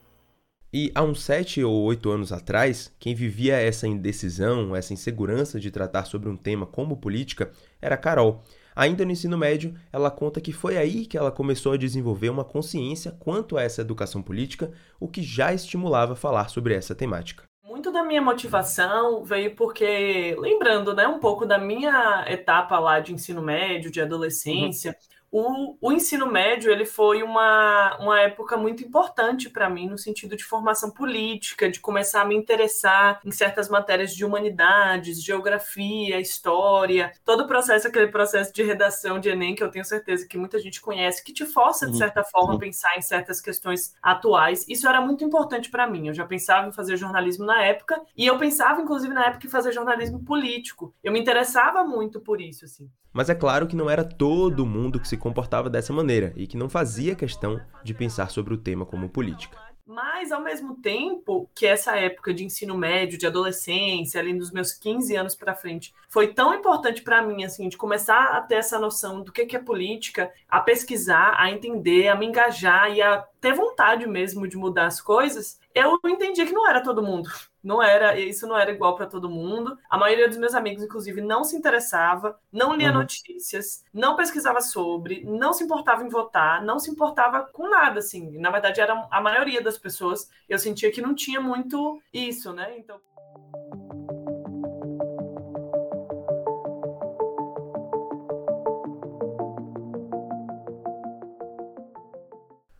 E 0.73 0.91
há 0.95 1.03
uns 1.03 1.21
sete 1.21 1.61
ou 1.61 1.83
oito 1.83 2.09
anos 2.09 2.31
atrás, 2.31 2.93
quem 2.99 3.13
vivia 3.13 3.57
essa 3.57 3.85
indecisão, 3.85 4.73
essa 4.75 4.93
insegurança 4.93 5.59
de 5.59 5.71
tratar 5.71 6.05
sobre 6.05 6.29
um 6.29 6.37
tema 6.37 6.65
como 6.65 6.95
política 6.95 7.51
era 7.81 7.97
Carol. 7.97 8.43
Ainda 8.77 9.03
no 9.03 9.11
ensino 9.11 9.35
médio, 9.35 9.73
ela 9.91 10.11
conta 10.11 10.39
que 10.39 10.53
foi 10.53 10.77
aí 10.77 11.07
que 11.07 11.17
ela 11.17 11.31
começou 11.31 11.71
a 11.71 11.77
desenvolver 11.77 12.29
uma 12.29 12.43
consciência 12.43 13.11
quanto 13.19 13.57
a 13.57 13.63
essa 13.63 13.81
educação 13.81 14.21
política, 14.21 14.71
o 14.99 15.07
que 15.07 15.23
já 15.23 15.51
estimulava 15.51 16.15
falar 16.15 16.47
sobre 16.49 16.75
essa 16.75 16.93
temática. 16.93 17.43
Muito 17.65 17.91
da 17.91 18.03
minha 18.03 18.21
motivação 18.21 19.23
veio 19.23 19.55
porque, 19.55 20.35
lembrando, 20.37 20.93
né, 20.93 21.07
um 21.07 21.17
pouco 21.17 21.43
da 21.43 21.57
minha 21.57 22.23
etapa 22.27 22.77
lá 22.77 22.99
de 22.99 23.15
ensino 23.15 23.41
médio, 23.41 23.89
de 23.89 23.99
adolescência, 23.99 24.91
uhum 24.91 25.16
o, 25.31 25.77
o, 25.81 25.91
ensino 25.91 26.25
médio 26.25 26.71
ele 26.71 26.85
foi 26.85 27.21
uma, 27.21 27.97
uma 27.99 28.19
época 28.21 28.55
muito 28.55 28.83
importante 28.83 29.49
para 29.49 29.69
mim 29.69 29.89
no 29.89 29.97
sentido 29.97 30.35
de 30.35 30.43
formação 30.43 30.89
política, 30.91 31.69
de 31.69 31.79
começar 31.79 32.21
a 32.21 32.25
me 32.25 32.35
interessar 32.35 33.19
em 33.25 33.31
certas 33.31 33.69
matérias 33.69 34.15
de 34.15 34.23
humanidades, 34.23 35.21
geografia, 35.21 36.19
história, 36.19 37.11
todo 37.25 37.43
o 37.43 37.47
processo, 37.47 37.87
aquele 37.87 38.07
processo 38.07 38.53
de 38.53 38.63
redação 38.63 39.19
de 39.19 39.29
Enem 39.29 39.55
que 39.55 39.63
eu 39.63 39.71
tenho 39.71 39.85
certeza 39.85 40.27
que 40.27 40.37
muita 40.37 40.59
gente 40.59 40.79
conhece, 40.79 41.23
que 41.23 41.33
te 41.33 41.45
força 41.45 41.85
de 41.85 41.93
uhum. 41.93 41.97
certa 41.97 42.23
forma 42.23 42.55
a 42.55 42.59
pensar 42.59 42.97
em 42.97 43.01
certas 43.01 43.41
questões 43.41 43.93
atuais. 44.01 44.65
Isso 44.67 44.87
era 44.87 45.01
muito 45.01 45.23
importante 45.23 45.69
para 45.69 45.87
mim. 45.87 46.07
Eu 46.07 46.13
já 46.13 46.25
pensava 46.25 46.67
em 46.67 46.71
fazer 46.71 46.95
jornalismo 46.97 47.45
na 47.45 47.61
época 47.63 48.01
e 48.15 48.25
eu 48.25 48.37
pensava 48.37 48.81
inclusive 48.81 49.13
na 49.13 49.25
época 49.25 49.47
em 49.47 49.49
fazer 49.49 49.71
jornalismo 49.71 50.23
político. 50.23 50.93
Eu 51.03 51.11
me 51.11 51.19
interessava 51.19 51.83
muito 51.83 52.19
por 52.21 52.39
isso 52.39 52.65
assim. 52.65 52.89
Mas 53.17 53.31
é 53.31 53.33
claro 53.33 53.65
que 53.65 53.75
não 53.75 53.89
era 53.89 54.03
todo 54.03 54.63
mundo 54.63 54.99
que 54.99 55.07
se 55.07 55.17
comportava 55.17 55.71
dessa 55.71 55.91
maneira 55.91 56.31
e 56.35 56.45
que 56.45 56.55
não 56.55 56.69
fazia 56.69 57.15
questão 57.15 57.59
de 57.83 57.91
pensar 57.91 58.29
sobre 58.29 58.53
o 58.53 58.57
tema 58.59 58.85
como 58.85 59.09
política. 59.09 59.57
Mas, 59.87 60.31
ao 60.31 60.39
mesmo 60.39 60.75
tempo 60.75 61.49
que 61.55 61.65
essa 61.65 61.95
época 61.95 62.31
de 62.31 62.43
ensino 62.43 62.77
médio, 62.77 63.17
de 63.17 63.25
adolescência, 63.25 64.21
ali 64.21 64.37
dos 64.37 64.51
meus 64.51 64.71
15 64.71 65.15
anos 65.15 65.35
para 65.35 65.55
frente, 65.55 65.95
foi 66.07 66.27
tão 66.27 66.53
importante 66.53 67.01
para 67.01 67.23
mim, 67.23 67.43
assim, 67.43 67.67
de 67.67 67.75
começar 67.75 68.37
a 68.37 68.41
ter 68.41 68.55
essa 68.55 68.77
noção 68.77 69.23
do 69.23 69.31
que 69.31 69.55
é 69.55 69.59
política, 69.59 70.31
a 70.47 70.59
pesquisar, 70.59 71.33
a 71.39 71.49
entender, 71.49 72.09
a 72.09 72.15
me 72.15 72.27
engajar 72.27 72.91
e 72.91 73.01
a 73.01 73.25
ter 73.47 73.53
vontade 73.53 74.05
mesmo 74.05 74.45
de 74.45 74.57
mudar 74.57 74.87
as 74.87 74.99
coisas, 74.99 75.57
eu 75.73 75.97
entendi 76.05 76.45
que 76.45 76.51
não 76.51 76.67
era 76.67 76.83
todo 76.83 77.01
mundo. 77.01 77.29
Não 77.63 77.81
era, 77.81 78.19
isso 78.19 78.45
não 78.45 78.57
era 78.57 78.71
igual 78.71 78.95
para 78.97 79.05
todo 79.05 79.29
mundo. 79.29 79.77
A 79.89 79.97
maioria 79.97 80.27
dos 80.27 80.37
meus 80.37 80.53
amigos, 80.53 80.83
inclusive, 80.83 81.21
não 81.21 81.45
se 81.45 81.55
interessava, 81.55 82.37
não 82.51 82.73
lia 82.73 82.89
uhum. 82.89 82.95
notícias, 82.95 83.85
não 83.93 84.17
pesquisava 84.17 84.59
sobre, 84.59 85.23
não 85.23 85.53
se 85.53 85.63
importava 85.63 86.03
em 86.03 86.09
votar, 86.09 86.61
não 86.61 86.77
se 86.77 86.91
importava 86.91 87.47
com 87.53 87.69
nada, 87.69 87.99
assim. 87.99 88.37
Na 88.37 88.51
verdade, 88.51 88.81
era 88.81 89.07
a 89.09 89.21
maioria 89.21 89.61
das 89.61 89.77
pessoas. 89.77 90.29
Eu 90.49 90.59
sentia 90.59 90.91
que 90.91 91.01
não 91.01 91.15
tinha 91.15 91.39
muito 91.39 92.01
isso, 92.13 92.51
né? 92.51 92.77
Então. 92.77 92.99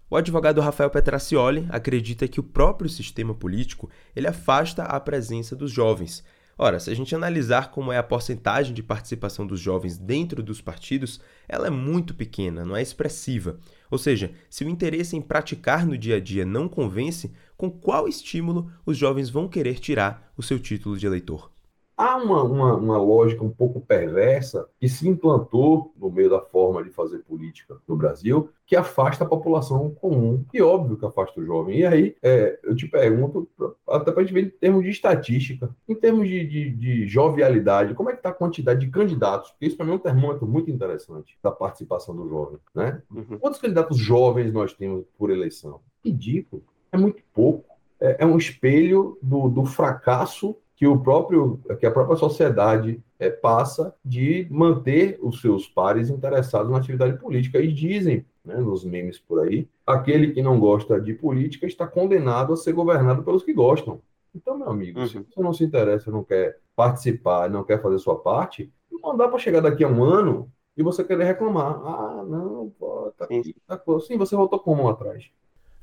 O 0.10 0.16
advogado 0.16 0.62
Rafael 0.62 0.90
Petracioli 0.90 1.68
acredita 1.70 2.30
que 2.30 2.40
o 2.40 2.44
próprio 2.44 2.90
sistema 2.90 3.36
político 3.36 3.90
ele 4.16 4.26
afasta 4.26 4.84
a 4.84 4.98
presença 5.02 5.54
dos 5.54 5.70
jovens. 5.70 6.24
Ora, 6.58 6.80
se 6.80 6.90
a 6.90 6.96
gente 6.96 7.14
analisar 7.14 7.72
como 7.72 7.92
é 7.92 7.98
a 7.98 8.04
porcentagem 8.04 8.74
de 8.74 8.82
participação 8.82 9.46
dos 9.46 9.60
jovens 9.60 9.98
dentro 9.98 10.42
dos 10.42 10.62
partidos, 10.62 11.20
ela 11.46 11.68
é 11.68 11.70
muito 11.70 12.16
pequena, 12.16 12.64
não 12.64 12.76
é 12.76 12.82
expressiva. 12.82 13.60
Ou 13.92 13.98
seja, 13.98 14.32
se 14.50 14.64
o 14.64 14.70
interesse 14.70 15.18
em 15.18 15.22
praticar 15.22 15.86
no 15.86 15.98
dia 15.98 16.16
a 16.16 16.20
dia 16.22 16.46
não 16.46 16.70
convence, 16.70 17.34
com 17.58 17.70
qual 17.70 18.08
estímulo 18.08 18.72
os 18.86 18.98
jovens 18.98 19.30
vão 19.30 19.50
querer 19.50 19.78
tirar 19.78 20.32
o 20.38 20.42
seu 20.42 20.58
título 20.58 20.98
de 20.98 21.06
eleitor? 21.06 21.52
Há 21.98 22.16
uma, 22.16 22.44
uma, 22.44 22.76
uma, 22.76 22.98
lógica 23.00 23.44
um 23.44 23.50
pouco 23.50 23.82
perversa 23.82 24.70
que 24.80 24.88
se 24.88 25.10
implantou 25.10 25.92
no 25.98 26.12
meio 26.12 26.30
da 26.30 26.40
forma 26.40 26.84
de 26.84 26.92
fazer 26.92 27.24
política 27.24 27.76
no 27.88 27.96
Brasil, 27.96 28.52
que 28.68 28.76
afasta 28.76 29.24
a 29.24 29.28
população 29.28 29.90
comum, 29.90 30.46
e 30.54 30.62
óbvio 30.62 30.96
que 30.96 31.06
afasta 31.08 31.42
o 31.42 31.44
jovem. 31.44 31.80
E 31.80 31.86
aí, 31.88 32.16
é, 32.22 32.60
eu 32.64 32.76
te 32.76 32.88
pergunto, 32.88 33.50
até 33.90 34.12
para 34.12 34.22
a 34.22 34.24
gente 34.24 34.34
ver 34.34 34.46
em 34.46 34.50
termos 34.50 34.84
de 34.84 34.92
estatística, 34.92 35.76
em 35.90 35.96
termos 35.96 36.28
de, 36.28 36.46
de, 36.46 36.70
de 36.70 37.08
jovialidade, 37.08 37.96
como 37.96 38.12
é 38.12 38.14
que 38.14 38.20
está 38.20 38.30
a 38.30 38.34
quantidade 38.34 38.80
de 38.80 38.92
candidatos? 38.92 39.50
Porque 39.50 39.66
isso 39.66 39.76
para 39.76 39.86
mim 39.88 39.94
é 39.94 39.96
um 39.96 40.00
termômetro 40.00 40.46
muito 40.46 40.70
interessante 40.70 41.36
da 41.42 41.50
participação 41.50 42.16
do 42.16 42.30
jovem. 42.30 42.60
Né? 42.76 43.02
Uhum. 43.10 43.40
Quantos 43.40 43.60
candidatos 43.60 43.98
jovens 43.98 44.54
nós 44.54 44.72
temos 44.72 45.04
por 45.18 45.32
eleição? 45.32 45.82
Ridículo. 46.06 46.64
É 46.92 46.98
muito 46.98 47.24
pouco. 47.34 47.76
É, 48.00 48.18
é 48.20 48.26
um 48.26 48.38
espelho 48.38 49.18
do, 49.20 49.50
do 49.50 49.66
fracasso 49.66 50.56
que 50.78 50.86
o 50.86 51.00
próprio 51.00 51.60
que 51.80 51.88
a 51.88 51.92
própria 51.92 52.16
sociedade 52.16 53.04
é, 53.18 53.32
passa 53.32 53.96
de 54.06 54.48
manter 54.50 55.18
os 55.24 55.42
seus 55.42 55.68
pares 55.68 56.08
interessados 56.08 56.72
na 56.72 56.78
atividade 56.78 57.18
política. 57.18 57.60
E 57.60 57.74
dizem 57.74 58.24
né, 58.46 58.58
nos 58.58 58.86
memes 58.86 59.20
por 59.20 59.42
aí 59.42 59.68
aquele 59.86 60.32
que 60.32 60.42
não 60.42 60.60
gosta 60.60 61.02
de 61.02 61.16
política 61.16 61.66
está 61.66 61.88
condenado 61.88 62.54
a 62.54 62.58
ser 62.58 62.74
governado 62.74 63.24
pelos 63.24 63.44
que 63.44 63.54
gostam. 63.54 64.00
Então 64.36 64.56
meu 64.56 64.70
amigo 64.70 65.00
uhum. 65.00 65.08
se 65.08 65.18
você 65.18 65.42
não 65.42 65.52
se 65.52 65.64
interessa 65.64 66.12
não 66.12 66.24
quer 66.24 66.60
participar 66.76 67.50
não 67.50 67.64
quer 67.64 67.82
fazer 67.82 67.98
sua 67.98 68.20
parte 68.20 68.72
não 68.92 69.18
dá 69.18 69.28
para 69.28 69.40
chegar 69.40 69.62
daqui 69.62 69.84
a 69.84 69.88
um 69.88 70.04
ano 70.04 70.52
e 70.76 70.84
você 70.84 71.04
querer 71.04 71.24
reclamar. 71.24 71.82
Ah 71.84 72.24
não 72.28 72.72
pô, 72.78 73.12
tá 73.18 73.26
aqui, 73.26 73.56
tá 73.66 73.82
sim 74.02 74.16
você 74.16 74.36
voltou 74.36 74.60
como 74.60 74.88
atrás 74.88 75.32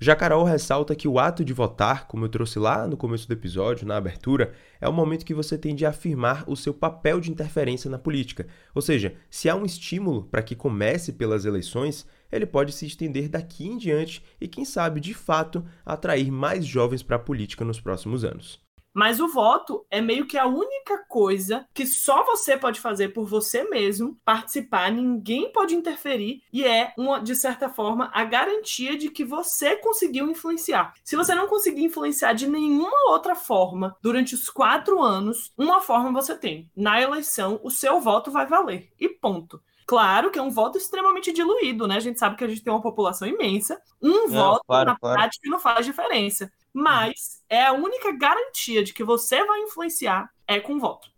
já 0.01 0.17
Carol 0.17 0.45
ressalta 0.45 0.95
que 0.95 1.07
o 1.07 1.19
ato 1.19 1.45
de 1.45 1.53
votar, 1.53 2.07
como 2.09 2.25
eu 2.25 2.29
trouxe 2.29 2.59
lá 2.59 2.87
no 2.87 2.97
começo 2.97 3.29
do 3.29 3.33
episódio, 3.33 3.87
na 3.87 3.97
abertura, 3.97 4.53
é 4.81 4.89
o 4.89 4.93
momento 4.93 5.25
que 5.25 5.33
você 5.33 5.57
tem 5.57 5.75
de 5.75 5.87
afirmar 5.87 6.45
o 6.49 6.57
seu 6.57 6.75
papel 6.75 7.21
de 7.21 7.31
interferência 7.31 7.89
na 7.89 7.99
política. 7.99 8.47
Ou 8.75 8.83
seja, 8.83 9.15
se 9.31 9.49
há 9.49 9.55
um 9.55 9.65
estímulo 9.65 10.25
para 10.25 10.43
que 10.43 10.57
comece 10.57 11.13
pelas 11.13 11.45
eleições, 11.45 12.07
ele 12.31 12.45
pode 12.45 12.73
se 12.73 12.87
estender 12.87 13.29
daqui 13.29 13.67
em 13.67 13.79
diante 13.79 14.23
e, 14.41 14.49
quem 14.49 14.65
sabe, 14.65 15.01
de 15.01 15.15
fato, 15.15 15.65
atrair 15.87 16.31
mais 16.31 16.67
jovens 16.67 17.03
para 17.03 17.17
a 17.17 17.21
política 17.21 17.65
nos 17.65 17.81
próximos 17.81 18.25
anos. 18.25 18.64
Mas 18.95 19.19
o 19.19 19.27
voto 19.27 19.85
é 19.91 20.01
meio 20.01 20.25
que 20.25 20.39
a 20.39 20.47
única 20.47 20.99
coisa 21.09 21.67
que 21.75 21.85
só 21.85 22.25
você 22.25 22.57
pode 22.57 22.81
fazer 22.81 23.09
por 23.09 23.27
você 23.27 23.65
mesmo, 23.65 24.17
participar, 24.25 24.93
ninguém 24.93 25.51
pode 25.53 25.75
interferir 25.75 26.43
e 26.53 26.65
é, 26.65 26.95
uma, 26.97 27.19
de 27.19 27.35
certa 27.35 27.69
forma, 27.69 28.09
a 28.15 28.23
garantia 28.25 28.97
de 28.97 29.11
que 29.11 29.25
você 29.25 29.77
conseguiu 29.77 30.31
influenciar. 30.31 30.95
Se 31.03 31.17
você 31.17 31.35
não 31.35 31.49
conseguir 31.49 31.83
influenciar 31.83 32.35
de 32.35 32.47
nenhuma 32.47 33.11
outra 33.11 33.35
forma 33.35 33.97
durante 34.01 34.35
os 34.35 34.49
quatro 34.49 35.03
anos, 35.03 35.53
uma 35.59 35.81
forma 35.81 36.13
você 36.13 36.37
tem. 36.37 36.71
Na 36.77 37.01
eleição, 37.01 37.61
o 37.65 37.71
seu 37.71 38.01
voto 38.01 38.31
vai 38.31 38.47
valer. 38.47 38.93
E 39.01 39.09
ponto. 39.09 39.61
Claro 39.87 40.31
que 40.31 40.39
é 40.39 40.43
um 40.43 40.51
voto 40.51 40.79
extremamente 40.79 41.33
diluído, 41.33 41.87
né? 41.87 41.97
A 41.97 42.01
gente 42.01 42.19
sabe 42.19 42.37
que 42.37 42.45
a 42.45 42.49
gente 42.49 42.63
tem 42.63 42.73
uma 42.73 42.81
população 42.81 43.29
imensa. 43.29 43.81
Um 44.01 44.29
não, 44.29 44.29
voto, 44.29 44.65
claro, 44.67 44.91
na 44.91 44.97
claro. 44.97 45.19
prática, 45.19 45.51
não 45.51 45.59
faz 45.59 45.85
diferença. 45.85 46.51
Mas 46.75 47.41
é 47.49 47.65
a 47.65 47.73
única 47.73 48.11
garantia 48.11 48.83
de 48.83 48.93
que 48.93 49.05
você 49.05 49.45
vai 49.45 49.61
influenciar 49.61 50.29
é 50.47 50.59
com 50.59 50.81
voto. 50.81 51.09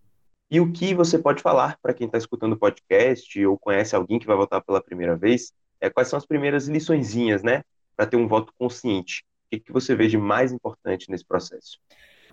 E 0.51 0.61
o 0.61 0.71
que 0.71 0.95
você 0.95 1.19
pode 1.19 1.42
falar 1.42 1.79
para 1.81 1.95
quem 1.95 2.07
está 2.07 2.19
escutando 2.19 2.53
o 2.53 2.59
podcast 2.59 3.45
ou 3.47 3.59
conhece 3.59 3.97
alguém 3.97 4.19
que 4.19 4.27
vai 4.27 4.37
votar 4.37 4.62
pela 4.62 4.83
primeira 4.83 5.16
vez? 5.16 5.53
É, 5.81 5.88
quais 5.90 6.09
são 6.09 6.19
as 6.19 6.27
primeiras 6.27 6.69
liçõezinhas, 6.69 7.42
né? 7.42 7.62
Para 7.97 8.07
ter 8.07 8.16
um 8.16 8.29
voto 8.29 8.53
consciente. 8.59 9.25
O 9.47 9.51
que, 9.51 9.61
que 9.61 9.73
você 9.73 9.97
vê 9.97 10.07
de 10.07 10.19
mais 10.19 10.53
importante 10.53 11.11
nesse 11.11 11.25
processo? 11.25 11.79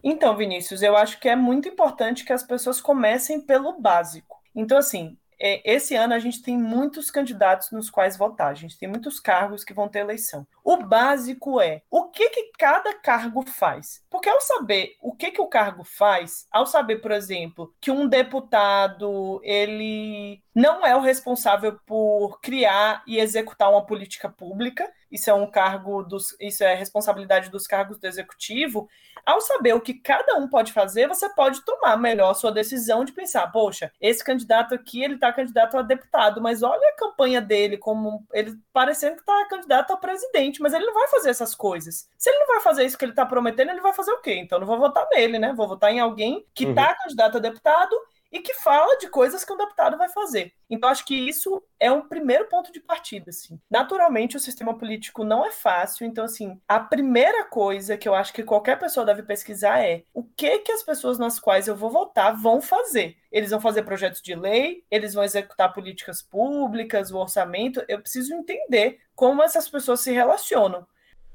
Então, 0.04 0.36
Vinícius, 0.36 0.82
eu 0.82 0.98
acho 0.98 1.18
que 1.20 1.30
é 1.30 1.36
muito 1.36 1.70
importante 1.70 2.26
que 2.26 2.34
as 2.34 2.44
pessoas 2.44 2.82
comecem 2.82 3.40
pelo 3.40 3.80
básico. 3.80 4.38
Então, 4.54 4.78
assim, 4.78 5.18
esse 5.44 5.94
ano 5.96 6.14
a 6.14 6.20
gente 6.20 6.42
tem 6.42 6.58
muitos 6.58 7.12
candidatos 7.12 7.72
nos 7.72 7.90
quais 7.90 8.16
votar, 8.16 8.48
a 8.48 8.54
gente 8.54 8.78
tem 8.78 8.88
muitos 8.88 9.20
cargos 9.20 9.64
que 9.64 9.74
vão 9.74 9.90
ter 9.90 10.00
eleição. 10.00 10.48
O 10.64 10.78
básico 10.78 11.60
é 11.60 11.82
o 11.92 12.06
que, 12.06 12.30
que 12.30 12.52
cada 12.58 12.94
cargo 12.94 13.44
faz. 13.46 14.02
Porque 14.10 14.30
ao 14.30 14.40
saber 14.40 14.96
o 15.02 15.14
que, 15.14 15.32
que 15.32 15.42
o 15.42 15.48
cargo 15.48 15.84
faz, 15.84 16.48
ao 16.50 16.66
saber, 16.66 16.98
por 16.98 17.12
exemplo, 17.12 17.74
que 17.82 17.92
um 17.92 18.08
deputado 18.08 19.42
ele 19.44 20.42
não 20.56 20.86
é 20.86 20.96
o 20.96 21.02
responsável 21.02 21.78
por 21.86 22.40
criar 22.40 23.04
e 23.06 23.20
executar 23.20 23.70
uma 23.70 23.86
política 23.86 24.30
pública, 24.30 24.90
isso 25.14 25.30
é 25.30 25.34
um 25.34 25.46
cargo 25.46 26.02
dos, 26.02 26.36
isso 26.40 26.64
é 26.64 26.74
responsabilidade 26.74 27.52
dos 27.52 27.68
cargos 27.68 28.00
do 28.00 28.08
executivo. 28.08 28.90
Ao 29.24 29.40
saber 29.40 29.74
o 29.74 29.80
que 29.80 29.94
cada 29.94 30.36
um 30.38 30.48
pode 30.48 30.74
fazer, 30.74 31.08
você 31.08 31.30
pode 31.30 31.64
tomar 31.64 31.96
melhor 31.98 32.32
a 32.32 32.34
sua 32.34 32.52
decisão 32.52 33.06
de 33.06 33.12
pensar, 33.12 33.48
poxa, 33.52 33.92
esse 34.02 34.24
candidato 34.24 34.74
aqui, 34.74 35.04
ele 35.04 35.14
está 35.14 35.32
candidato 35.32 35.78
a 35.78 35.84
deputado, 35.84 36.42
mas 36.42 36.64
olha 36.64 36.90
a 36.90 36.96
campanha 36.98 37.40
dele 37.40 37.78
como 37.78 38.26
ele 38.34 38.58
parecendo 38.74 39.16
que 39.16 39.22
está 39.22 39.46
candidato 39.46 39.94
a 39.94 39.98
presidente, 39.98 40.60
mas 40.60 40.74
ele 40.74 40.86
não 40.86 40.96
vai 40.96 41.08
fazer 41.08 41.30
essas 41.30 41.54
coisas. 41.54 42.10
Se 42.18 42.32
ele 42.32 42.40
não 42.40 42.48
vai 42.48 42.62
fazer 42.62 42.84
isso 42.84 42.98
que 42.98 43.06
ele 43.06 43.12
está 43.12 43.26
prometendo, 43.26 43.70
ele 43.70 43.82
vai 43.82 43.94
fazer 43.94 44.12
o 44.12 44.22
quê? 44.22 44.34
Então 44.34 44.60
não 44.60 44.66
vou 44.66 44.80
votar 44.80 45.08
nele, 45.12 45.38
né? 45.38 45.54
Vou 45.56 45.68
votar 45.68 45.94
em 45.94 46.00
alguém 46.00 46.44
que 46.56 46.64
está 46.66 46.90
uhum. 46.90 46.96
candidato 47.04 47.38
a 47.38 47.40
deputado 47.40 47.96
e 48.34 48.42
que 48.42 48.56
fala 48.56 48.98
de 48.98 49.08
coisas 49.08 49.46
que 49.46 49.54
um 49.54 49.58
deputado 49.58 49.96
vai 49.96 50.10
fazer. 50.10 50.54
Então, 50.68 50.90
acho 50.90 51.06
que 51.06 51.14
isso 51.14 51.62
é 51.80 51.92
um 51.92 52.02
primeiro 52.02 52.50
ponto 52.50 52.72
de 52.72 52.80
partida. 52.80 53.30
Assim. 53.30 53.62
Naturalmente, 53.70 54.36
o 54.36 54.40
sistema 54.40 54.76
político 54.76 55.24
não 55.24 55.46
é 55.46 55.52
fácil, 55.52 56.08
então, 56.08 56.26
assim, 56.26 56.60
a 56.68 56.80
primeira 56.80 57.46
coisa 57.46 57.96
que 57.96 58.10
eu 58.10 58.16
acho 58.16 58.34
que 58.34 58.42
qualquer 58.42 58.80
pessoa 58.80 59.06
deve 59.06 59.22
pesquisar 59.22 59.86
é 59.86 60.04
o 60.12 60.24
que, 60.24 60.60
que 60.60 60.72
as 60.72 60.82
pessoas 60.82 61.20
nas 61.20 61.40
quais 61.40 61.68
eu 61.68 61.76
vou 61.76 61.92
votar 61.92 62.36
vão 62.36 62.60
fazer. 62.60 63.16
Eles 63.32 63.52
vão 63.52 63.62
fazer 63.62 63.84
projetos 63.84 64.22
de 64.22 64.34
lei, 64.34 64.84
eles 64.90 65.14
vão 65.14 65.24
executar 65.24 65.72
políticas 65.72 66.24
públicas, 66.24 67.12
o 67.12 67.18
orçamento. 67.18 67.86
Eu 67.88 68.02
preciso 68.02 68.34
entender 68.34 69.00
como 69.16 69.44
essas 69.44 69.70
pessoas 69.70 70.00
se 70.00 70.12
relacionam. 70.12 70.88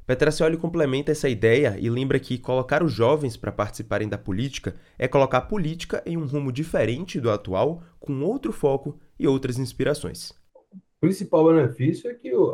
Petracioli 0.09 0.57
complementa 0.57 1.13
essa 1.13 1.29
ideia 1.29 1.77
e 1.79 1.91
lembra 1.91 2.19
que 2.19 2.39
colocar 2.39 2.83
os 2.83 2.91
jovens 2.91 3.37
para 3.37 3.53
participarem 3.53 4.09
da 4.09 4.17
política 4.17 4.75
é 4.99 5.07
colocar 5.07 5.37
a 5.37 5.43
política 5.43 6.03
em 6.07 6.17
um 6.17 6.25
rumo 6.25 6.51
diferente 6.51 7.21
do 7.21 7.31
atual, 7.31 7.83
com 8.01 8.23
outro 8.23 8.51
foco 8.51 8.99
e 9.19 9.29
outras 9.29 9.59
inspirações. 9.59 10.31
O 10.73 11.01
principal 11.03 11.45
benefício 11.45 12.11
é 12.11 12.15
que 12.15 12.35
o, 12.35 12.51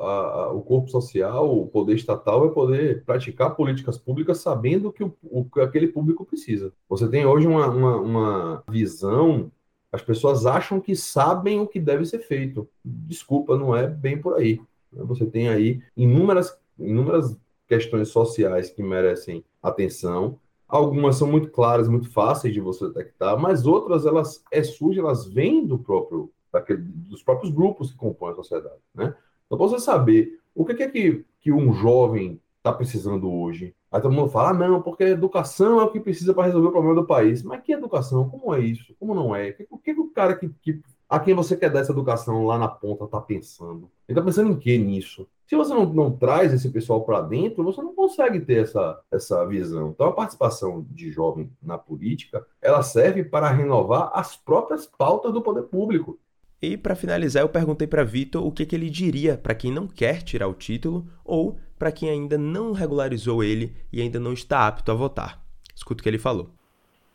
a, 0.00 0.06
a, 0.06 0.52
o 0.54 0.62
corpo 0.62 0.88
social, 0.88 1.54
o 1.54 1.66
poder 1.66 1.94
estatal, 1.94 2.40
vai 2.40 2.48
poder 2.48 3.04
praticar 3.04 3.54
políticas 3.54 3.98
públicas 3.98 4.38
sabendo 4.38 4.90
que 4.90 5.04
o, 5.04 5.44
que 5.44 5.60
aquele 5.60 5.88
público 5.88 6.24
precisa. 6.24 6.72
Você 6.88 7.06
tem 7.06 7.26
hoje 7.26 7.46
uma, 7.46 7.68
uma, 7.68 7.96
uma 7.96 8.64
visão 8.66 9.52
as 9.92 10.00
pessoas 10.00 10.46
acham 10.46 10.80
que 10.80 10.96
sabem 10.96 11.60
o 11.60 11.68
que 11.68 11.78
deve 11.78 12.06
ser 12.06 12.20
feito. 12.20 12.66
Desculpa, 12.82 13.58
não 13.58 13.76
é 13.76 13.86
bem 13.86 14.18
por 14.18 14.34
aí. 14.34 14.58
Você 14.90 15.26
tem 15.26 15.48
aí 15.48 15.82
inúmeras 15.96 16.58
inúmeras 16.78 17.36
questões 17.66 18.08
sociais 18.08 18.70
que 18.70 18.82
merecem 18.82 19.44
atenção. 19.62 20.38
Algumas 20.68 21.16
são 21.16 21.30
muito 21.30 21.50
claras, 21.50 21.88
muito 21.88 22.10
fáceis 22.10 22.52
de 22.52 22.60
você 22.60 22.88
detectar, 22.88 23.38
mas 23.38 23.66
outras 23.66 24.06
elas 24.06 24.42
é 24.50 24.62
elas 25.00 25.26
vêm 25.26 25.66
do 25.66 25.78
próprio 25.78 26.30
daquele, 26.52 26.82
dos 26.82 27.22
próprios 27.22 27.52
grupos 27.52 27.90
que 27.90 27.96
compõem 27.96 28.32
a 28.32 28.36
sociedade, 28.36 28.80
né? 28.94 29.14
Então, 29.46 29.58
para 29.58 29.66
você 29.66 29.78
saber 29.78 30.40
o 30.54 30.64
que 30.64 30.82
é 30.82 30.88
que, 30.88 31.24
que 31.40 31.52
um 31.52 31.72
jovem 31.72 32.40
está 32.64 32.72
precisando 32.72 33.30
hoje, 33.30 33.74
aí 33.92 34.00
todo 34.00 34.14
mundo 34.14 34.30
fala, 34.30 34.48
ah, 34.48 34.54
não, 34.54 34.80
porque 34.80 35.04
a 35.04 35.10
educação 35.10 35.80
é 35.80 35.84
o 35.84 35.90
que 35.90 36.00
precisa 36.00 36.32
para 36.32 36.46
resolver 36.46 36.68
o 36.68 36.72
problema 36.72 36.94
do 36.94 37.06
país. 37.06 37.42
Mas 37.42 37.62
que 37.62 37.72
educação? 37.72 38.30
Como 38.30 38.54
é 38.54 38.60
isso? 38.60 38.94
Como 38.98 39.14
não 39.14 39.36
é? 39.36 39.54
O 39.70 39.76
que, 39.76 39.92
que 39.92 40.00
o 40.00 40.08
cara 40.08 40.34
que, 40.34 40.48
que 40.62 40.80
a 41.06 41.20
quem 41.20 41.34
você 41.34 41.58
quer 41.58 41.70
dar 41.70 41.80
essa 41.80 41.92
educação 41.92 42.46
lá 42.46 42.58
na 42.58 42.66
ponta 42.66 43.04
está 43.04 43.20
pensando? 43.20 43.90
Ele 44.08 44.18
está 44.18 44.22
pensando 44.22 44.50
em 44.50 44.56
que 44.56 44.78
nisso? 44.78 45.28
Se 45.46 45.54
você 45.54 45.74
não, 45.74 45.84
não 45.92 46.10
traz 46.10 46.54
esse 46.54 46.70
pessoal 46.70 47.04
para 47.04 47.20
dentro, 47.20 47.62
você 47.62 47.82
não 47.82 47.94
consegue 47.94 48.40
ter 48.40 48.62
essa, 48.62 48.98
essa 49.12 49.44
visão. 49.44 49.90
Então, 49.90 50.06
a 50.06 50.12
participação 50.12 50.86
de 50.90 51.10
jovem 51.10 51.52
na 51.62 51.76
política, 51.76 52.46
ela 52.62 52.82
serve 52.82 53.22
para 53.22 53.50
renovar 53.50 54.10
as 54.14 54.36
próprias 54.36 54.86
pautas 54.86 55.34
do 55.34 55.42
poder 55.42 55.64
público. 55.64 56.18
E 56.60 56.76
para 56.76 56.94
finalizar, 56.94 57.42
eu 57.42 57.48
perguntei 57.48 57.86
para 57.86 58.04
Vitor 58.04 58.46
o 58.46 58.50
que, 58.50 58.64
que 58.64 58.74
ele 58.74 58.88
diria 58.88 59.36
para 59.36 59.54
quem 59.54 59.70
não 59.70 59.86
quer 59.86 60.22
tirar 60.22 60.48
o 60.48 60.54
título 60.54 61.06
ou 61.24 61.58
para 61.78 61.92
quem 61.92 62.08
ainda 62.08 62.38
não 62.38 62.72
regularizou 62.72 63.44
ele 63.44 63.74
e 63.92 64.00
ainda 64.00 64.18
não 64.18 64.32
está 64.32 64.66
apto 64.66 64.90
a 64.90 64.94
votar. 64.94 65.42
Escuta 65.74 66.00
o 66.00 66.02
que 66.02 66.08
ele 66.08 66.18
falou. 66.18 66.50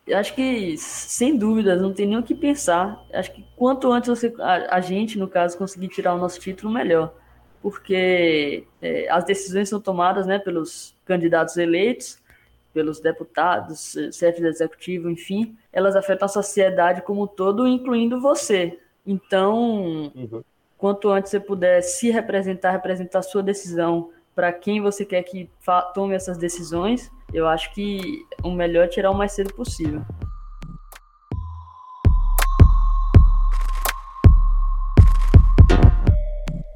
Eu 0.06 0.18
acho 0.18 0.34
que, 0.34 0.76
sem 0.76 1.36
dúvidas, 1.36 1.80
não 1.80 1.92
tem 1.92 2.06
nem 2.06 2.18
o 2.18 2.22
que 2.22 2.34
pensar. 2.34 3.04
Acho 3.12 3.32
que 3.32 3.44
quanto 3.56 3.92
antes 3.92 4.08
você, 4.08 4.32
a, 4.38 4.76
a 4.76 4.80
gente, 4.80 5.18
no 5.18 5.28
caso, 5.28 5.58
conseguir 5.58 5.88
tirar 5.88 6.14
o 6.14 6.18
nosso 6.18 6.38
título, 6.40 6.72
melhor 6.72 7.14
porque 7.62 8.64
é, 8.80 9.08
as 9.10 9.24
decisões 9.24 9.68
são 9.68 9.80
tomadas 9.80 10.26
né, 10.26 10.38
pelos 10.38 10.94
candidatos 11.04 11.56
eleitos, 11.56 12.18
pelos 12.72 13.00
deputados, 13.00 13.96
chefes 14.12 14.40
de 14.40 14.46
executivo, 14.46 15.10
enfim, 15.10 15.56
elas 15.72 15.96
afetam 15.96 16.26
a 16.26 16.28
sociedade 16.28 17.02
como 17.02 17.24
um 17.24 17.26
todo, 17.26 17.66
incluindo 17.66 18.20
você. 18.20 18.78
Então, 19.06 20.12
uhum. 20.14 20.42
quanto 20.76 21.08
antes 21.08 21.30
você 21.30 21.40
puder 21.40 21.82
se 21.82 22.10
representar, 22.10 22.72
representar 22.72 23.20
a 23.20 23.22
sua 23.22 23.42
decisão 23.42 24.10
para 24.34 24.52
quem 24.52 24.80
você 24.80 25.04
quer 25.04 25.22
que 25.22 25.50
tome 25.94 26.14
essas 26.14 26.38
decisões, 26.38 27.10
eu 27.32 27.46
acho 27.46 27.72
que 27.72 28.24
o 28.42 28.50
melhor 28.50 28.84
é 28.84 28.88
tirar 28.88 29.10
o 29.10 29.14
mais 29.14 29.32
cedo 29.32 29.52
possível. 29.54 30.02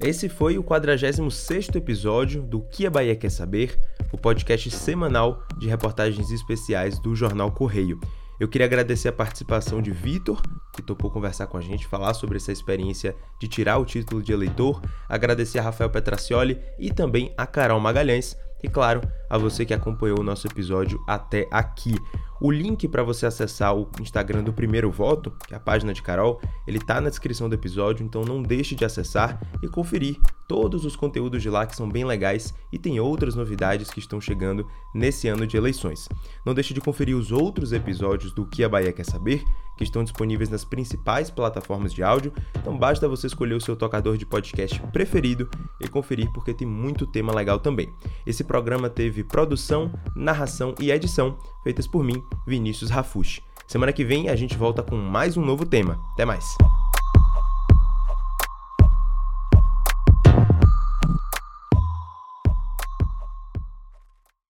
Esse 0.01 0.29
foi 0.29 0.59
o 0.59 0.63
46º 0.63 1.77
episódio 1.77 2.43
do 2.43 2.61
Que 2.61 2.87
a 2.87 2.91
Bahia 2.91 3.17
Quer 3.17 3.31
Saber, 3.31 3.81
o 4.13 4.19
podcast 4.19 4.71
semanal 4.71 5.43
de 5.57 5.67
reportagens 5.67 6.31
especiais 6.31 6.99
do 6.99 7.17
Jornal 7.17 7.51
Correio. 7.51 7.99
Eu 8.39 8.49
queria 8.49 8.67
agradecer 8.67 9.09
a 9.09 9.13
participação 9.13 9.81
de 9.81 9.93
Vitor, 9.93 10.43
que 10.73 10.83
topou 10.83 11.11
conversar 11.11 11.47
com 11.47 11.57
a 11.57 11.61
gente, 11.61 11.87
falar 11.87 12.15
sobre 12.15 12.37
essa 12.37 12.51
experiência 12.51 13.15
de 13.41 13.47
tirar 13.47 13.79
o 13.79 13.85
título 13.85 14.23
de 14.23 14.33
eleitor, 14.33 14.83
agradecer 15.09 15.61
a 15.61 15.63
Rafael 15.63 15.89
Petracioli 15.91 16.61
e 16.79 16.93
também 16.93 17.33
a 17.37 17.47
Carol 17.47 17.79
Magalhães, 17.79 18.37
e 18.63 18.69
claro, 18.69 19.03
a 19.29 19.39
você 19.39 19.65
que 19.65 19.75
acompanhou 19.75 20.21
o 20.21 20.25
nosso 20.25 20.47
episódio 20.47 21.03
até 21.07 21.49
aqui. 21.51 21.95
O 22.41 22.51
link 22.51 22.87
para 22.89 23.03
você 23.03 23.27
acessar 23.27 23.75
o 23.75 23.89
Instagram 24.01 24.43
do 24.43 24.53
Primeiro 24.53 24.91
Voto, 24.91 25.33
que 25.47 25.55
é 25.55 25.57
a 25.57 25.61
página 25.61 25.95
de 25.95 26.03
Carol, 26.03 26.41
ele 26.67 26.79
tá 26.79 27.01
na 27.01 27.09
descrição 27.09 27.49
do 27.49 27.55
episódio, 27.55 28.05
então 28.05 28.25
não 28.25 28.43
deixe 28.43 28.75
de 28.75 28.85
acessar 28.85 29.41
e 29.63 29.69
conferir 29.69 30.19
todos 30.47 30.85
os 30.85 30.95
conteúdos 30.95 31.43
de 31.43 31.49
lá 31.49 31.67
que 31.67 31.75
são 31.75 31.89
bem 31.89 32.05
legais 32.05 32.53
e 32.71 32.79
tem 32.79 33.01
outras 33.01 33.35
novidades 33.35 33.91
que 33.91 33.99
estão 33.99 34.21
chegando 34.21 34.67
nesse 34.95 35.29
ano 35.29 35.47
de 35.47 35.57
eleições. 35.57 36.09
Não 36.45 36.53
deixe 36.53 36.75
de 36.75 36.81
conferir 36.81 37.17
os 37.17 37.33
outros 37.33 37.73
episódios 37.73 38.33
do 38.33 38.45
Que 38.45 38.63
a 38.63 38.69
Bahia 38.69 38.93
Quer 38.93 39.07
Saber, 39.07 39.43
que 39.77 39.85
estão 39.85 40.05
disponíveis 40.05 40.49
nas 40.49 40.65
principais 40.65 41.31
plataformas 41.31 41.93
de 41.93 42.03
áudio, 42.03 42.33
então 42.57 42.77
basta 42.77 43.09
você 43.09 43.27
escolher 43.27 43.55
o 43.55 43.61
seu 43.61 43.75
tocador 43.75 44.17
de 44.17 44.25
podcast 44.27 44.81
preferido 44.93 45.49
e 45.81 45.89
conferir 45.89 46.31
porque 46.33 46.55
tem 46.55 46.67
muito 46.67 47.07
tema 47.07 47.35
legal 47.35 47.59
também. 47.59 47.93
Esse 48.27 48.45
programa 48.45 48.89
teve 49.15 49.23
produção, 49.23 49.93
narração 50.17 50.75
e 50.81 50.91
edição 50.91 51.39
feitas 51.63 51.87
por 51.87 52.03
mim, 52.03 52.23
Vinícius 52.45 52.91
Rafushi. 52.91 53.43
Semana 53.69 53.93
que 53.93 54.05
vem 54.05 54.29
a 54.29 54.35
gente 54.35 54.57
volta 54.57 54.83
com 54.83 54.97
mais 54.97 55.37
um 55.37 55.45
novo 55.45 55.65
tema. 55.65 56.01
Até 56.13 56.25
mais! 56.25 56.45